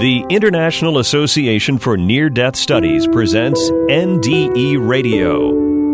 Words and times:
The 0.00 0.24
International 0.30 0.96
Association 0.96 1.76
for 1.76 1.98
Near 1.98 2.30
Death 2.30 2.56
Studies 2.56 3.06
presents 3.06 3.60
NDE 3.70 4.78
Radio, 4.88 5.50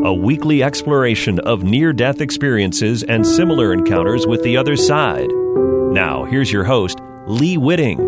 a 0.07 0.15
weekly 0.15 0.63
exploration 0.63 1.41
of 1.41 1.65
near 1.65 1.93
death 1.93 2.21
experiences 2.21 3.03
and 3.03 3.27
similar 3.27 3.73
encounters 3.73 4.25
with 4.25 4.45
the 4.45 4.57
other 4.57 4.77
side. 4.77 5.27
Now, 5.93 6.25
here's 6.25 6.53
your 6.53 6.63
host, 6.63 7.01
Lee 7.27 7.57
Witting. 7.57 7.99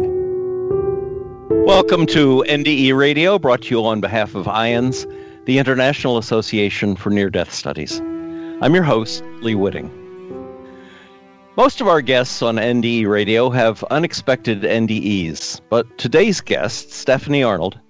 Welcome 1.67 2.07
to 2.07 2.45
NDE 2.47 2.97
Radio, 2.97 3.37
brought 3.37 3.63
to 3.63 3.71
you 3.75 3.85
on 3.85 4.01
behalf 4.01 4.37
of 4.37 4.47
IANDS, 4.47 5.05
the 5.47 5.59
International 5.59 6.17
Association 6.17 6.95
for 6.95 7.11
Near 7.11 7.29
Death 7.29 7.53
Studies. 7.53 7.99
I'm 8.63 8.73
your 8.73 8.85
host, 8.85 9.25
Lee 9.41 9.57
Witting. 9.57 9.98
Most 11.59 11.81
of 11.81 11.89
our 11.89 12.01
guests 12.01 12.41
on 12.41 12.55
NDE 12.55 13.09
Radio 13.09 13.51
have 13.51 13.83
unexpected 13.91 14.63
NDEs, 14.63 15.61
but 15.69 15.99
today's 15.99 16.41
guest, 16.41 16.93
Stephanie 16.93 17.43
Arnold, 17.43 17.81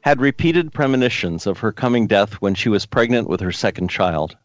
had 0.00 0.20
repeated 0.20 0.72
premonitions 0.72 1.46
of 1.46 1.58
her 1.58 1.70
coming 1.70 2.08
death 2.08 2.32
when 2.40 2.56
she 2.56 2.68
was 2.68 2.84
pregnant 2.84 3.28
with 3.28 3.38
her 3.38 3.52
second 3.52 3.90
child. 3.90 4.36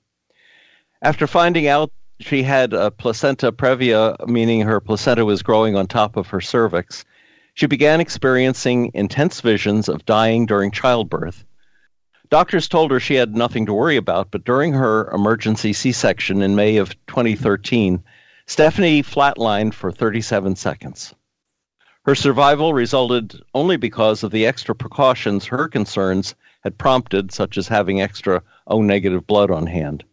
After 1.01 1.25
finding 1.25 1.67
out 1.67 1.91
she 2.19 2.43
had 2.43 2.71
a 2.71 2.91
placenta 2.91 3.51
previa, 3.51 4.15
meaning 4.27 4.61
her 4.61 4.79
placenta 4.79 5.25
was 5.25 5.41
growing 5.41 5.75
on 5.75 5.87
top 5.87 6.15
of 6.15 6.27
her 6.27 6.39
cervix, 6.39 7.03
she 7.55 7.65
began 7.65 7.99
experiencing 7.99 8.91
intense 8.93 9.41
visions 9.41 9.89
of 9.89 10.05
dying 10.05 10.45
during 10.45 10.69
childbirth. 10.69 11.43
Doctors 12.29 12.67
told 12.67 12.91
her 12.91 12.99
she 12.99 13.15
had 13.15 13.35
nothing 13.35 13.65
to 13.65 13.73
worry 13.73 13.97
about, 13.97 14.29
but 14.29 14.45
during 14.45 14.73
her 14.73 15.09
emergency 15.09 15.73
C 15.73 15.91
section 15.91 16.43
in 16.43 16.55
May 16.55 16.77
of 16.77 16.91
2013, 17.07 18.03
Stephanie 18.49 19.03
flatlined 19.03 19.73
for 19.73 19.91
37 19.91 20.55
seconds. 20.55 21.13
Her 22.05 22.15
survival 22.15 22.73
resulted 22.73 23.41
only 23.53 23.75
because 23.75 24.23
of 24.23 24.31
the 24.31 24.45
extra 24.45 24.73
precautions 24.73 25.45
her 25.47 25.67
concerns 25.67 26.33
had 26.61 26.77
prompted, 26.77 27.33
such 27.33 27.57
as 27.57 27.67
having 27.67 28.01
extra 28.01 28.41
O 28.65 28.81
negative 28.81 29.27
blood 29.27 29.51
on 29.51 29.67
hand. 29.67 30.05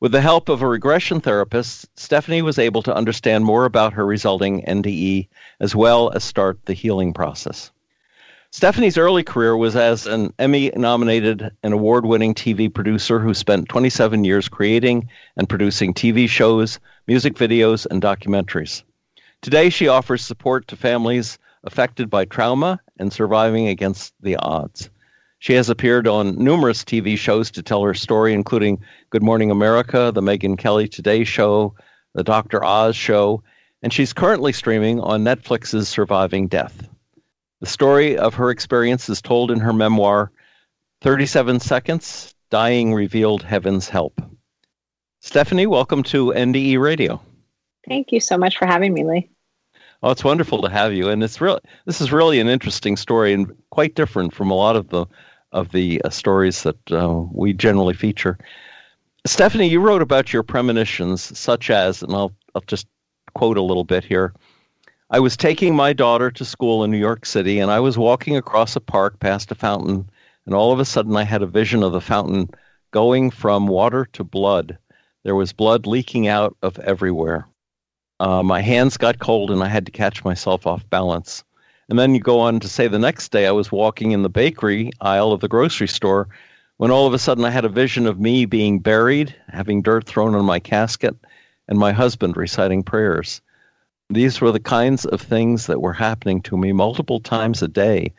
With 0.00 0.10
the 0.10 0.20
help 0.20 0.48
of 0.48 0.60
a 0.60 0.66
regression 0.66 1.20
therapist, 1.20 1.86
Stephanie 1.96 2.42
was 2.42 2.58
able 2.58 2.82
to 2.82 2.96
understand 2.96 3.44
more 3.44 3.64
about 3.64 3.92
her 3.92 4.04
resulting 4.04 4.62
NDE 4.62 5.28
as 5.60 5.76
well 5.76 6.10
as 6.10 6.24
start 6.24 6.58
the 6.66 6.74
healing 6.74 7.12
process. 7.12 7.70
Stephanie's 8.54 8.98
early 8.98 9.22
career 9.22 9.56
was 9.56 9.74
as 9.74 10.06
an 10.06 10.30
Emmy 10.38 10.70
nominated 10.76 11.50
and 11.62 11.72
award 11.72 12.04
winning 12.04 12.34
TV 12.34 12.72
producer 12.72 13.18
who 13.18 13.32
spent 13.32 13.70
27 13.70 14.24
years 14.24 14.46
creating 14.46 15.08
and 15.38 15.48
producing 15.48 15.94
TV 15.94 16.28
shows, 16.28 16.78
music 17.06 17.32
videos, 17.32 17.86
and 17.90 18.02
documentaries. 18.02 18.82
Today, 19.40 19.70
she 19.70 19.88
offers 19.88 20.22
support 20.22 20.68
to 20.68 20.76
families 20.76 21.38
affected 21.64 22.10
by 22.10 22.26
trauma 22.26 22.78
and 22.98 23.10
surviving 23.10 23.68
against 23.68 24.12
the 24.20 24.36
odds. 24.36 24.90
She 25.38 25.54
has 25.54 25.70
appeared 25.70 26.06
on 26.06 26.36
numerous 26.36 26.84
TV 26.84 27.16
shows 27.16 27.50
to 27.52 27.62
tell 27.62 27.82
her 27.82 27.94
story, 27.94 28.34
including 28.34 28.84
Good 29.08 29.22
Morning 29.22 29.50
America, 29.50 30.12
The 30.14 30.20
Megyn 30.20 30.58
Kelly 30.58 30.88
Today 30.88 31.24
Show, 31.24 31.74
The 32.12 32.22
Dr. 32.22 32.62
Oz 32.62 32.96
Show, 32.96 33.42
and 33.82 33.94
she's 33.94 34.12
currently 34.12 34.52
streaming 34.52 35.00
on 35.00 35.24
Netflix's 35.24 35.88
Surviving 35.88 36.48
Death. 36.48 36.86
The 37.62 37.68
story 37.68 38.18
of 38.18 38.34
her 38.34 38.50
experience 38.50 39.08
is 39.08 39.22
told 39.22 39.52
in 39.52 39.60
her 39.60 39.72
memoir, 39.72 40.32
37 41.02 41.60
Seconds 41.60 42.34
Dying 42.50 42.92
Revealed 42.92 43.44
Heaven's 43.44 43.88
Help. 43.88 44.20
Stephanie, 45.20 45.68
welcome 45.68 46.02
to 46.02 46.32
NDE 46.32 46.80
Radio. 46.80 47.22
Thank 47.86 48.10
you 48.10 48.18
so 48.18 48.36
much 48.36 48.58
for 48.58 48.66
having 48.66 48.92
me, 48.92 49.04
Lee. 49.04 49.30
Oh, 50.02 50.10
it's 50.10 50.24
wonderful 50.24 50.60
to 50.62 50.68
have 50.70 50.92
you, 50.92 51.08
and 51.08 51.22
it's 51.22 51.40
real. 51.40 51.60
This 51.86 52.00
is 52.00 52.10
really 52.10 52.40
an 52.40 52.48
interesting 52.48 52.96
story 52.96 53.32
and 53.32 53.54
quite 53.70 53.94
different 53.94 54.34
from 54.34 54.50
a 54.50 54.56
lot 54.56 54.74
of 54.74 54.88
the 54.88 55.06
of 55.52 55.70
the 55.70 56.02
uh, 56.02 56.10
stories 56.10 56.64
that 56.64 56.90
uh, 56.90 57.22
we 57.30 57.52
generally 57.52 57.94
feature. 57.94 58.38
Stephanie, 59.24 59.68
you 59.68 59.78
wrote 59.78 60.02
about 60.02 60.32
your 60.32 60.42
premonitions, 60.42 61.38
such 61.38 61.70
as, 61.70 62.02
and 62.02 62.12
I'll 62.12 62.32
I'll 62.56 62.64
just 62.66 62.88
quote 63.36 63.56
a 63.56 63.62
little 63.62 63.84
bit 63.84 64.02
here. 64.02 64.34
I 65.14 65.20
was 65.20 65.36
taking 65.36 65.76
my 65.76 65.92
daughter 65.92 66.30
to 66.30 66.42
school 66.42 66.82
in 66.82 66.90
New 66.90 66.96
York 66.96 67.26
City, 67.26 67.58
and 67.58 67.70
I 67.70 67.80
was 67.80 67.98
walking 67.98 68.34
across 68.34 68.76
a 68.76 68.80
park 68.80 69.20
past 69.20 69.52
a 69.52 69.54
fountain, 69.54 70.08
and 70.46 70.54
all 70.54 70.72
of 70.72 70.80
a 70.80 70.86
sudden 70.86 71.14
I 71.16 71.24
had 71.24 71.42
a 71.42 71.46
vision 71.46 71.82
of 71.82 71.92
the 71.92 72.00
fountain 72.00 72.48
going 72.92 73.30
from 73.30 73.66
water 73.66 74.06
to 74.14 74.24
blood. 74.24 74.78
There 75.22 75.34
was 75.34 75.52
blood 75.52 75.86
leaking 75.86 76.28
out 76.28 76.56
of 76.62 76.78
everywhere. 76.78 77.46
Uh, 78.20 78.42
my 78.42 78.62
hands 78.62 78.96
got 78.96 79.18
cold, 79.18 79.50
and 79.50 79.62
I 79.62 79.68
had 79.68 79.84
to 79.84 79.92
catch 79.92 80.24
myself 80.24 80.66
off 80.66 80.88
balance. 80.88 81.44
And 81.90 81.98
then 81.98 82.14
you 82.14 82.20
go 82.22 82.40
on 82.40 82.58
to 82.60 82.68
say 82.68 82.88
the 82.88 82.98
next 82.98 83.32
day 83.32 83.46
I 83.46 83.52
was 83.52 83.70
walking 83.70 84.12
in 84.12 84.22
the 84.22 84.30
bakery 84.30 84.92
aisle 85.02 85.32
of 85.32 85.40
the 85.40 85.48
grocery 85.48 85.88
store 85.88 86.26
when 86.78 86.90
all 86.90 87.06
of 87.06 87.12
a 87.12 87.18
sudden 87.18 87.44
I 87.44 87.50
had 87.50 87.66
a 87.66 87.68
vision 87.68 88.06
of 88.06 88.18
me 88.18 88.46
being 88.46 88.78
buried, 88.78 89.36
having 89.48 89.82
dirt 89.82 90.06
thrown 90.06 90.34
on 90.34 90.46
my 90.46 90.58
casket, 90.58 91.14
and 91.68 91.78
my 91.78 91.92
husband 91.92 92.34
reciting 92.34 92.82
prayers. 92.82 93.42
These 94.12 94.40
were 94.40 94.52
the 94.52 94.60
kinds 94.60 95.04
of 95.06 95.20
things 95.20 95.66
that 95.66 95.80
were 95.80 95.92
happening 95.92 96.42
to 96.42 96.56
me 96.56 96.72
multiple 96.72 97.20
times 97.20 97.62
a 97.62 97.68
day. 97.68 98.12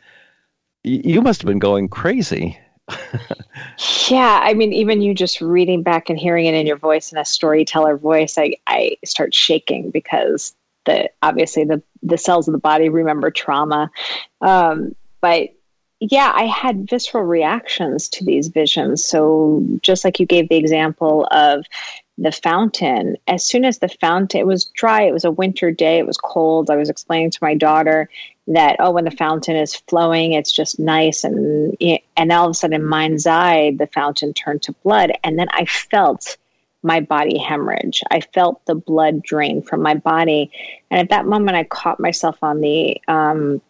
Y- 0.84 1.02
you 1.04 1.22
must 1.22 1.42
have 1.42 1.46
been 1.46 1.58
going 1.58 1.88
crazy. 1.88 2.58
yeah, 4.10 4.40
I 4.42 4.54
mean, 4.54 4.72
even 4.72 5.00
you 5.00 5.14
just 5.14 5.40
reading 5.40 5.82
back 5.82 6.10
and 6.10 6.18
hearing 6.18 6.46
it 6.46 6.54
in 6.54 6.66
your 6.66 6.76
voice 6.76 7.12
in 7.12 7.18
a 7.18 7.24
storyteller 7.24 7.96
voice, 7.96 8.36
I, 8.36 8.54
I 8.66 8.96
start 9.04 9.34
shaking 9.34 9.90
because 9.90 10.54
the 10.84 11.10
obviously 11.22 11.64
the 11.64 11.82
the 12.02 12.18
cells 12.18 12.46
of 12.46 12.52
the 12.52 12.58
body 12.58 12.88
remember 12.88 13.30
trauma. 13.30 13.90
Um, 14.42 14.94
but 15.20 15.54
yeah, 16.10 16.32
I 16.34 16.44
had 16.44 16.88
visceral 16.88 17.24
reactions 17.24 18.08
to 18.10 18.24
these 18.24 18.48
visions. 18.48 19.04
So 19.04 19.64
just 19.80 20.04
like 20.04 20.20
you 20.20 20.26
gave 20.26 20.48
the 20.48 20.56
example 20.56 21.26
of 21.30 21.64
the 22.18 22.32
fountain. 22.32 23.16
As 23.26 23.44
soon 23.44 23.64
as 23.64 23.78
the 23.78 23.88
fountain, 23.88 24.40
it 24.40 24.46
was 24.46 24.66
dry, 24.66 25.02
it 25.02 25.12
was 25.12 25.24
a 25.24 25.30
winter 25.30 25.70
day, 25.70 25.98
it 25.98 26.06
was 26.06 26.16
cold. 26.16 26.70
I 26.70 26.76
was 26.76 26.88
explaining 26.88 27.30
to 27.32 27.38
my 27.42 27.54
daughter 27.54 28.08
that, 28.46 28.76
oh, 28.78 28.92
when 28.92 29.04
the 29.04 29.10
fountain 29.10 29.56
is 29.56 29.74
flowing, 29.74 30.32
it's 30.32 30.52
just 30.52 30.78
nice. 30.78 31.24
And, 31.24 31.76
and 32.16 32.32
all 32.32 32.46
of 32.46 32.50
a 32.50 32.54
sudden, 32.54 32.80
in 32.80 32.86
mind's 32.86 33.26
eye, 33.26 33.74
the 33.76 33.88
fountain 33.88 34.32
turned 34.32 34.62
to 34.62 34.72
blood. 34.84 35.12
And 35.24 35.38
then 35.38 35.48
I 35.50 35.64
felt 35.64 36.36
my 36.82 37.00
body 37.00 37.38
hemorrhage. 37.38 38.02
I 38.10 38.20
felt 38.20 38.64
the 38.66 38.74
blood 38.74 39.22
drain 39.22 39.62
from 39.62 39.80
my 39.80 39.94
body. 39.94 40.52
And 40.90 41.00
at 41.00 41.08
that 41.08 41.26
moment, 41.26 41.56
I 41.56 41.64
caught 41.64 41.98
myself 41.98 42.36
on 42.42 42.60
the, 42.60 43.00
um, 43.08 43.62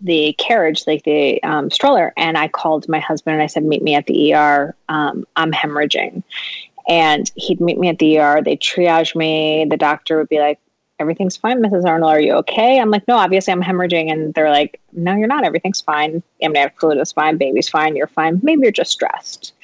the 0.00 0.34
carriage, 0.34 0.84
like 0.86 1.04
the 1.04 1.42
um, 1.42 1.70
stroller, 1.70 2.12
and 2.16 2.36
I 2.38 2.48
called 2.48 2.88
my 2.88 3.00
husband 3.00 3.34
and 3.34 3.42
I 3.42 3.46
said, 3.46 3.64
"Meet 3.64 3.82
me 3.82 3.94
at 3.94 4.06
the 4.06 4.34
ER. 4.34 4.74
Um, 4.88 5.26
I'm 5.36 5.52
hemorrhaging." 5.52 6.22
And 6.88 7.30
he'd 7.36 7.60
meet 7.60 7.78
me 7.78 7.88
at 7.88 7.98
the 7.98 8.18
ER. 8.18 8.42
They'd 8.42 8.60
triage 8.60 9.14
me. 9.14 9.66
The 9.68 9.76
doctor 9.76 10.18
would 10.18 10.28
be 10.28 10.40
like, 10.40 10.58
Everything's 10.98 11.36
fine, 11.36 11.62
Mrs. 11.62 11.86
Arnold. 11.86 12.12
Are 12.12 12.20
you 12.20 12.34
okay? 12.34 12.78
I'm 12.78 12.90
like, 12.90 13.08
No, 13.08 13.16
obviously 13.16 13.52
I'm 13.52 13.62
hemorrhaging. 13.62 14.12
And 14.12 14.34
they're 14.34 14.50
like, 14.50 14.80
No, 14.92 15.14
you're 15.14 15.28
not. 15.28 15.44
Everything's 15.44 15.80
fine. 15.80 16.22
Amniotic 16.42 16.78
fluid 16.78 16.98
is 16.98 17.12
fine. 17.12 17.38
Baby's 17.38 17.68
fine. 17.68 17.96
You're 17.96 18.06
fine. 18.06 18.40
Maybe 18.42 18.62
you're 18.62 18.72
just 18.72 18.92
stressed. 18.92 19.54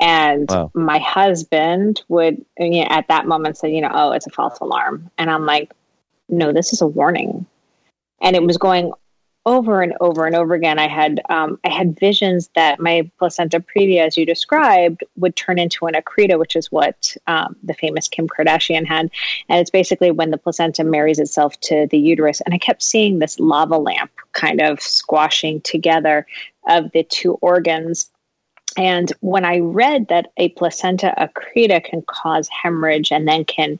And 0.00 0.50
wow. 0.50 0.72
my 0.74 0.98
husband 0.98 2.02
would, 2.08 2.44
you 2.58 2.80
know, 2.80 2.88
at 2.90 3.06
that 3.08 3.26
moment, 3.26 3.56
say, 3.56 3.72
You 3.72 3.82
know, 3.82 3.90
oh, 3.92 4.10
it's 4.12 4.26
a 4.26 4.30
false 4.30 4.58
alarm. 4.58 5.10
And 5.16 5.30
I'm 5.30 5.46
like, 5.46 5.72
No, 6.28 6.52
this 6.52 6.72
is 6.72 6.80
a 6.80 6.86
warning. 6.86 7.46
And 8.20 8.34
it 8.34 8.42
was 8.42 8.58
going 8.58 8.92
over 9.46 9.82
and 9.82 9.92
over 10.00 10.26
and 10.26 10.34
over 10.34 10.54
again, 10.54 10.78
I 10.78 10.88
had 10.88 11.20
um, 11.28 11.58
I 11.64 11.68
had 11.68 11.98
visions 11.98 12.48
that 12.54 12.80
my 12.80 13.10
placenta 13.18 13.60
previa, 13.60 14.06
as 14.06 14.16
you 14.16 14.24
described, 14.24 15.04
would 15.16 15.36
turn 15.36 15.58
into 15.58 15.86
an 15.86 15.94
accreta, 15.94 16.38
which 16.38 16.56
is 16.56 16.72
what 16.72 17.14
um, 17.26 17.54
the 17.62 17.74
famous 17.74 18.08
Kim 18.08 18.26
Kardashian 18.26 18.86
had, 18.86 19.10
and 19.48 19.60
it's 19.60 19.70
basically 19.70 20.10
when 20.10 20.30
the 20.30 20.38
placenta 20.38 20.82
marries 20.82 21.18
itself 21.18 21.60
to 21.60 21.86
the 21.90 21.98
uterus. 21.98 22.40
And 22.40 22.54
I 22.54 22.58
kept 22.58 22.82
seeing 22.82 23.18
this 23.18 23.38
lava 23.38 23.76
lamp 23.76 24.10
kind 24.32 24.60
of 24.60 24.80
squashing 24.80 25.60
together 25.60 26.26
of 26.66 26.90
the 26.92 27.04
two 27.04 27.34
organs. 27.34 28.10
And 28.76 29.12
when 29.20 29.44
I 29.44 29.58
read 29.58 30.08
that 30.08 30.32
a 30.36 30.48
placenta 30.50 31.14
accreta 31.18 31.84
can 31.84 32.02
cause 32.02 32.48
hemorrhage 32.48 33.12
and 33.12 33.28
then 33.28 33.44
can 33.44 33.78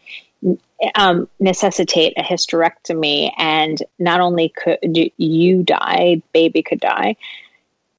um, 0.94 1.28
necessitate 1.38 2.14
a 2.16 2.22
hysterectomy, 2.22 3.32
and 3.36 3.82
not 3.98 4.20
only 4.20 4.50
could 4.50 4.78
you 5.16 5.62
die, 5.62 6.22
baby 6.32 6.62
could 6.62 6.81
die. 6.81 7.16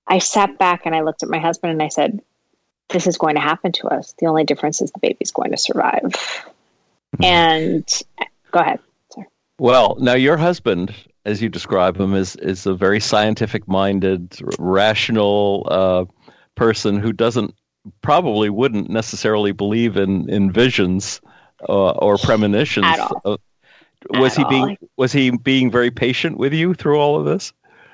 I 0.08 0.20
sat 0.20 0.58
back 0.58 0.86
and 0.86 0.96
I 0.96 1.02
looked 1.02 1.24
at 1.24 1.30
my 1.30 1.40
husband 1.40 1.72
and 1.72 1.82
I 1.82 1.88
said, 1.88 2.22
"This 2.90 3.08
is 3.08 3.18
going 3.18 3.36
to 3.36 3.42
happen 3.42 3.72
to 3.74 3.88
us. 3.88 4.14
The 4.20 4.28
only 4.28 4.44
difference 4.44 4.82
is 4.82 4.92
the 4.92 5.00
baby's 5.00 5.32
going 5.32 5.52
to 5.52 5.58
survive." 5.58 6.02
Mm-hmm. 7.18 7.24
And 7.24 8.02
go 8.52 8.60
ahead. 8.60 8.80
Sorry. 9.14 9.28
Well, 9.60 9.96
now 10.00 10.16
your 10.16 10.38
husband, 10.38 10.94
as 11.26 11.42
you 11.42 11.50
describe 11.50 12.00
him, 12.00 12.14
is 12.14 12.36
is 12.38 12.66
a 12.66 12.76
very 12.76 13.00
scientific-minded, 13.00 14.40
rational 14.60 15.68
uh, 15.70 16.06
person 16.56 17.00
who 17.00 17.14
doesn't 17.14 17.54
probably 18.02 18.50
wouldn't 18.50 18.90
necessarily 18.90 19.52
believe 19.52 19.98
in 19.98 20.30
in 20.30 20.52
visions 20.52 21.22
uh, 21.68 21.92
or 21.92 22.18
premonitions. 22.18 22.86
At. 22.86 23.12
Uh, 23.24 23.38
was 24.12 24.36
he 24.36 24.44
all. 24.44 24.50
being 24.50 24.78
was 24.98 25.12
he 25.12 25.32
being 25.32 25.72
very 25.72 25.92
patient 25.92 26.38
with 26.38 26.54
you 26.54 26.74
through 26.74 27.00
all 27.00 27.20
of 27.20 27.26
this? 27.26 27.54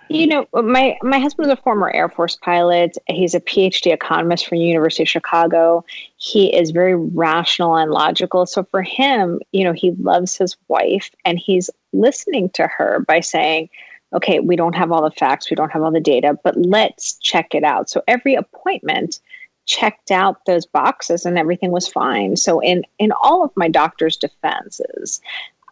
You 0.10 0.28
know, 0.28 0.46
my 0.54 0.98
my 1.02 1.20
husband 1.20 1.50
is 1.50 1.54
a 1.58 1.62
former 1.62 1.90
Air 1.90 2.10
Force 2.10 2.36
pilot. 2.36 2.98
He's 3.08 3.34
a 3.34 3.40
PhD 3.40 3.94
economist 3.94 4.46
from 4.46 4.58
University 4.58 5.04
of 5.04 5.10
Chicago. 5.10 5.86
He 6.18 6.54
is 6.54 6.72
very 6.72 6.96
rational 6.96 7.78
and 7.78 7.92
logical. 7.92 8.46
So 8.46 8.66
for 8.66 8.82
him, 8.82 9.40
you 9.54 9.64
know, 9.64 9.72
he 9.72 9.92
loves 9.92 10.36
his 10.36 10.58
wife 10.68 11.12
and 11.24 11.40
he's 11.40 11.70
listening 11.94 12.50
to 12.56 12.68
her 12.68 13.06
by 13.08 13.22
saying, 13.22 13.70
"Okay, 14.14 14.42
we 14.42 14.58
don't 14.58 14.76
have 14.76 14.92
all 14.92 15.02
the 15.02 15.12
facts, 15.12 15.50
we 15.50 15.56
don't 15.56 15.72
have 15.72 15.82
all 15.82 15.92
the 15.92 16.02
data, 16.02 16.38
but 16.44 16.58
let's 16.58 17.14
check 17.20 17.56
it 17.56 17.64
out." 17.64 17.90
So 17.90 18.04
every 18.06 18.36
appointment 18.36 19.22
checked 19.66 20.12
out 20.12 20.46
those 20.46 20.66
boxes 20.66 21.26
and 21.26 21.38
everything 21.38 21.72
was 21.72 21.88
fine. 21.88 22.36
So 22.36 22.60
in 22.60 22.84
in 23.00 23.12
all 23.24 23.44
of 23.44 23.52
my 23.56 23.68
doctor's 23.68 24.18
defenses, 24.18 25.22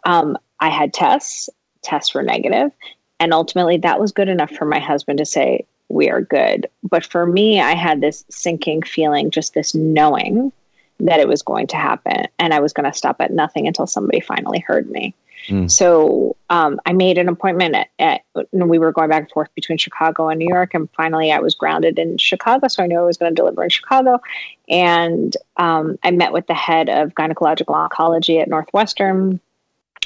um, 0.04 0.38
I 0.60 0.68
had 0.68 0.92
tests. 0.92 1.48
Tests 1.82 2.14
were 2.14 2.22
negative 2.22 2.72
and 3.20 3.34
ultimately, 3.34 3.76
that 3.76 4.00
was 4.00 4.12
good 4.12 4.30
enough 4.30 4.50
for 4.50 4.64
my 4.64 4.78
husband 4.78 5.18
to 5.18 5.26
say, 5.26 5.66
We 5.90 6.08
are 6.08 6.22
good. 6.22 6.66
But 6.82 7.04
for 7.04 7.26
me, 7.26 7.60
I 7.60 7.74
had 7.74 8.00
this 8.00 8.24
sinking 8.30 8.82
feeling, 8.82 9.30
just 9.30 9.52
this 9.52 9.74
knowing 9.74 10.50
that 10.98 11.20
it 11.20 11.28
was 11.28 11.42
going 11.42 11.66
to 11.68 11.76
happen. 11.76 12.26
And 12.38 12.54
I 12.54 12.60
was 12.60 12.72
going 12.72 12.90
to 12.90 12.96
stop 12.96 13.20
at 13.20 13.32
nothing 13.32 13.66
until 13.66 13.86
somebody 13.86 14.20
finally 14.20 14.58
heard 14.58 14.90
me. 14.90 15.14
Mm. 15.48 15.70
So 15.70 16.36
um, 16.48 16.80
I 16.86 16.92
made 16.92 17.18
an 17.18 17.28
appointment 17.28 17.74
at, 17.74 17.88
at 17.98 18.22
we 18.52 18.78
were 18.78 18.92
going 18.92 19.08
back 19.08 19.22
and 19.22 19.30
forth 19.30 19.54
between 19.54 19.78
Chicago 19.78 20.28
and 20.28 20.38
New 20.38 20.48
York, 20.48 20.74
and 20.74 20.88
finally 20.92 21.32
I 21.32 21.40
was 21.40 21.54
grounded 21.54 21.98
in 21.98 22.18
Chicago, 22.18 22.68
so 22.68 22.82
I 22.82 22.86
knew 22.86 22.98
I 22.98 23.04
was 23.04 23.16
going 23.16 23.32
to 23.32 23.36
deliver 23.36 23.62
in 23.64 23.70
Chicago. 23.70 24.20
And 24.68 25.36
um, 25.56 25.98
I 26.02 26.10
met 26.10 26.32
with 26.32 26.46
the 26.46 26.54
head 26.54 26.88
of 26.88 27.14
gynecological 27.14 27.88
oncology 27.88 28.40
at 28.40 28.48
Northwestern, 28.48 29.40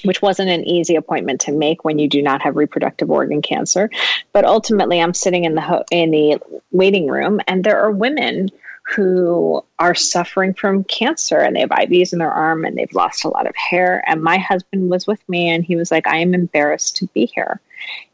which 0.05 0.23
wasn't 0.23 0.51
an 0.51 0.65
easy 0.65 0.97
appointment 0.97 1.41
to 1.43 1.53
make 1.53 1.85
when 1.85 1.99
you 1.99 2.09
do 2.09 2.23
not 2.23 2.43
have 2.43 2.57
reproductive 2.57 3.11
organ 3.11 3.43
cancer. 3.43 3.91
But 4.33 4.45
ultimately, 4.45 5.01
I'm 5.01 5.15
sitting 5.15 5.45
in 5.45 5.55
the 5.55 5.61
ho- 5.61 5.85
in 5.91 6.11
the 6.11 6.41
waiting 6.71 7.09
room, 7.09 7.41
and 7.47 7.65
there 7.65 7.81
are 7.81 7.91
women 7.91 8.51
who 8.87 9.65
are 9.79 9.95
suffering 9.95 10.53
from 10.53 10.85
cancer 10.85 11.39
and 11.39 11.57
they 11.57 11.61
have 11.61 11.71
IVs 11.71 12.13
in 12.13 12.19
their 12.19 12.31
arm 12.31 12.65
and 12.65 12.77
they've 12.77 12.93
lost 12.93 13.25
a 13.25 13.29
lot 13.29 13.47
of 13.47 13.57
hair. 13.57 14.03
And 14.07 14.23
my 14.23 14.39
husband 14.39 14.91
was 14.91 15.07
with 15.07 15.27
me, 15.29 15.49
and 15.49 15.65
he 15.65 15.77
was 15.77 15.91
like, 15.91 16.07
"I 16.07 16.19
am 16.19 16.35
embarrassed 16.35 16.97
to 16.97 17.07
be 17.09 17.27
here." 17.27 17.61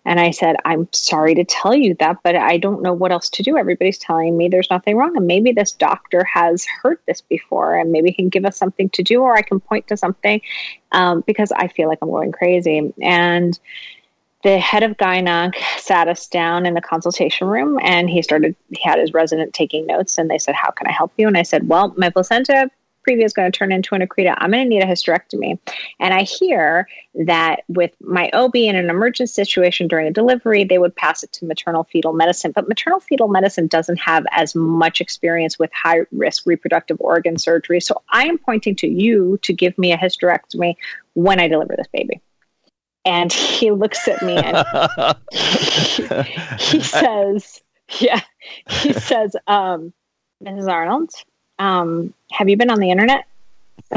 And 0.05 0.19
I 0.19 0.31
said, 0.31 0.57
I'm 0.65 0.89
sorry 0.93 1.35
to 1.35 1.45
tell 1.45 1.75
you 1.75 1.95
that, 2.01 2.19
but 2.25 2.35
I 2.35 2.57
don't 2.57 2.83
know 2.83 2.93
what 2.93 3.13
else 3.13 3.29
to 3.31 3.43
do. 3.43 3.59
Everybody's 3.59 3.99
telling 3.99 4.37
me 4.37 4.49
there's 4.49 4.71
nothing 4.71 4.97
wrong. 4.97 5.17
And 5.17 5.27
maybe 5.27 5.53
this 5.53 5.73
doctor 5.73 6.25
has 6.25 6.67
heard 6.83 6.99
this 7.07 7.21
before 7.21 7.77
and 7.77 7.93
maybe 7.93 8.11
he 8.11 8.15
can 8.15 8.29
give 8.31 8.45
us 8.45 8.57
something 8.57 8.89
to 8.91 9.03
do 9.03 9.23
or 9.23 9.37
I 9.37 9.43
can 9.43 9.61
point 9.61 9.89
to 9.89 9.97
something 9.97 10.41
um, 10.93 11.23
because 11.27 11.53
I 11.53 11.69
feel 11.69 11.89
like 11.89 11.99
I'm 12.03 12.11
going 12.11 12.33
crazy. 12.33 12.93
And 13.01 13.59
the 14.43 14.59
head 14.59 14.83
of 14.83 14.97
Gynonc 14.97 15.55
sat 15.79 16.09
us 16.09 16.27
down 16.27 16.65
in 16.67 16.75
the 16.75 16.81
consultation 16.81 17.47
room 17.47 17.79
and 17.83 18.09
he 18.09 18.23
started, 18.23 18.57
he 18.71 18.83
had 18.83 18.99
his 18.99 19.13
resident 19.13 19.53
taking 19.53 19.87
notes 19.87 20.17
and 20.19 20.31
they 20.31 20.39
said, 20.39 20.55
How 20.55 20.71
can 20.71 20.87
I 20.87 20.93
help 20.93 21.13
you? 21.17 21.27
And 21.27 21.37
I 21.37 21.43
said, 21.43 21.69
Well, 21.69 21.95
my 21.97 22.11
placenta 22.11 22.71
previa 23.07 23.25
is 23.25 23.33
going 23.33 23.51
to 23.51 23.57
turn 23.57 23.73
into 23.73 23.95
an 23.95 24.07
accreta. 24.07 24.35
I'm 24.39 24.51
going 24.51 24.65
to 24.65 24.69
need 24.69 24.83
a 24.83 24.87
hysterectomy. 24.87 25.59
And 25.99 26.15
I 26.15 26.23
hear 26.23 26.87
that 27.15 27.65
with 27.69 27.93
my 28.01 28.31
OB 28.33 28.55
in 28.57 28.77
an 28.77 28.91
emergent 28.91 29.31
situation 29.31 29.89
during 29.89 30.07
a 30.07 30.13
delivery, 30.13 30.65
they 30.65 30.79
would 30.79 30.95
pass 30.95 31.23
it 31.23 31.33
to 31.33 31.47
maternal 31.47 31.85
fetal 31.85 32.13
medicine. 32.13 32.53
But 32.53 32.69
maternal 32.69 33.01
fetal 33.01 33.29
medicine 33.29 33.67
doesn't 33.67 33.99
have 33.99 34.27
as 34.33 34.55
much 34.55 35.01
experience 35.01 35.59
with 35.59 35.71
high 35.73 36.01
risk 36.13 36.47
reproductive 36.47 36.99
organ 37.01 37.39
surgery. 37.39 37.81
So 37.81 38.03
I 38.11 38.27
am 38.27 38.39
pointing 38.39 38.77
to 38.77 38.87
you 38.87 39.39
to 39.43 39.53
give 39.53 39.77
me 39.79 39.93
a 39.93 39.99
hysterectomy 39.99 40.77
when 41.15 41.41
I 41.41 41.49
deliver 41.49 41.75
this 41.77 41.89
baby. 41.93 42.21
And 43.05 43.33
he 43.33 43.71
looks 43.71 44.07
at 44.09 44.23
me 44.23 44.37
and 44.37 44.65
he, 45.33 46.03
he 46.59 46.81
says, 46.83 47.63
Yeah, 47.99 48.21
he 48.69 48.93
says, 48.93 49.35
um, 49.47 49.93
Mrs. 50.45 50.69
Arnold, 50.69 51.11
um, 51.59 52.13
have 52.33 52.49
you 52.49 52.57
been 52.57 52.71
on 52.71 52.79
the 52.79 52.91
internet? 52.91 53.27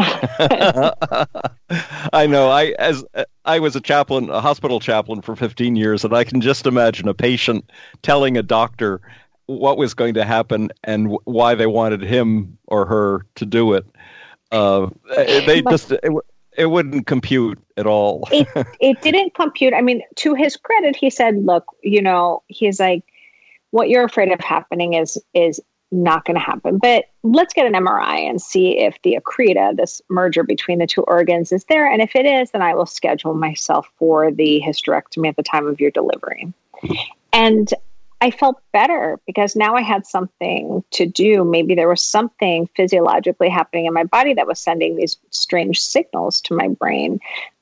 I 2.13 2.25
know. 2.27 2.50
I 2.50 2.73
as 2.79 3.05
I 3.45 3.59
was 3.59 3.75
a 3.75 3.81
chaplain, 3.81 4.29
a 4.29 4.41
hospital 4.41 4.79
chaplain 4.79 5.21
for 5.21 5.35
15 5.35 5.75
years, 5.75 6.03
and 6.03 6.15
I 6.15 6.23
can 6.23 6.41
just 6.41 6.65
imagine 6.65 7.07
a 7.07 7.13
patient 7.13 7.69
telling 8.01 8.38
a 8.38 8.44
doctor 8.44 9.01
what 9.45 9.77
was 9.77 9.94
going 9.94 10.13
to 10.15 10.25
happen 10.25 10.71
and 10.83 11.17
why 11.25 11.53
they 11.53 11.67
wanted 11.67 12.01
him 12.01 12.57
or 12.67 12.85
her 12.85 13.25
to 13.35 13.45
do 13.45 13.73
it. 13.73 13.85
Uh, 14.51 14.89
they 15.15 15.61
just 15.61 15.91
it, 15.91 16.11
it 16.57 16.67
wouldn't 16.67 17.07
compute 17.07 17.59
at 17.77 17.85
all. 17.85 18.27
it, 18.31 18.47
it 18.79 19.01
didn't 19.01 19.33
compute. 19.35 19.73
I 19.73 19.81
mean, 19.81 20.01
to 20.15 20.33
his 20.33 20.55
credit, 20.57 20.95
he 20.95 21.09
said, 21.09 21.45
"Look, 21.45 21.65
you 21.81 22.01
know, 22.01 22.44
he's 22.47 22.79
like." 22.79 23.03
What 23.71 23.89
you're 23.89 24.03
afraid 24.03 24.31
of 24.31 24.39
happening 24.39 24.94
is 24.94 25.19
is 25.33 25.59
not 25.94 26.25
going 26.25 26.35
to 26.35 26.41
happen. 26.41 26.77
But 26.77 27.05
let's 27.21 27.53
get 27.53 27.65
an 27.65 27.73
MRI 27.73 28.27
and 28.29 28.41
see 28.41 28.79
if 28.79 29.01
the 29.03 29.17
accreta, 29.17 29.77
this 29.77 30.01
merger 30.09 30.44
between 30.44 30.79
the 30.79 30.88
two 30.88 31.03
organs, 31.03 31.51
is 31.51 31.63
there. 31.65 31.89
And 31.89 32.01
if 32.01 32.15
it 32.15 32.25
is, 32.25 32.51
then 32.51 32.61
I 32.61 32.73
will 32.73 32.85
schedule 32.85 33.35
myself 33.35 33.88
for 33.97 34.31
the 34.31 34.61
hysterectomy 34.65 35.29
at 35.29 35.35
the 35.35 35.44
time 35.44 35.67
of 35.67 35.79
your 35.79 35.91
delivery. 35.91 36.51
And 37.31 37.73
I 38.23 38.31
felt 38.31 38.61
better 38.71 39.19
because 39.27 39.53
now 39.53 39.75
I 39.75 39.81
had 39.81 40.05
something 40.05 40.81
to 40.91 41.05
do. 41.05 41.43
Maybe 41.43 41.75
there 41.75 41.89
was 41.89 42.01
something 42.01 42.69
physiologically 42.73 43.49
happening 43.49 43.85
in 43.85 43.93
my 43.93 44.05
body 44.05 44.33
that 44.35 44.47
was 44.47 44.61
sending 44.61 44.95
these 44.95 45.17
strange 45.31 45.81
signals 45.81 46.39
to 46.43 46.53
my 46.53 46.69
brain. 46.69 47.19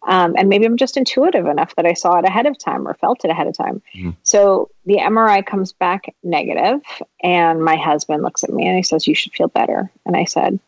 Um, 0.08 0.36
and 0.38 0.50
maybe 0.50 0.68
I'm 0.68 0.78
just 0.78 0.98
intuitive 0.98 1.48
enough 1.48 1.76
that 1.78 1.88
I 1.88 1.94
saw 1.94 2.20
it 2.20 2.26
ahead 2.26 2.46
of 2.46 2.60
time 2.60 2.88
or 2.88 2.94
felt 2.94 3.26
it 3.26 3.32
ahead 3.32 3.48
of 3.48 3.58
time. 3.58 3.82
Mm. 3.96 4.16
So 4.22 4.70
the 4.86 4.98
MRI 4.98 5.44
comes 5.44 5.74
back 5.74 6.14
negative, 6.22 6.80
and 7.24 7.66
my 7.66 7.76
husband 7.76 8.22
looks 8.22 8.44
at 8.44 8.52
me 8.52 8.68
and 8.68 8.78
he 8.78 8.84
says, 8.84 9.08
You 9.08 9.16
should 9.16 9.34
feel 9.34 9.48
better. 9.48 9.90
And 10.06 10.16
I 10.16 10.26
said, 10.26 10.60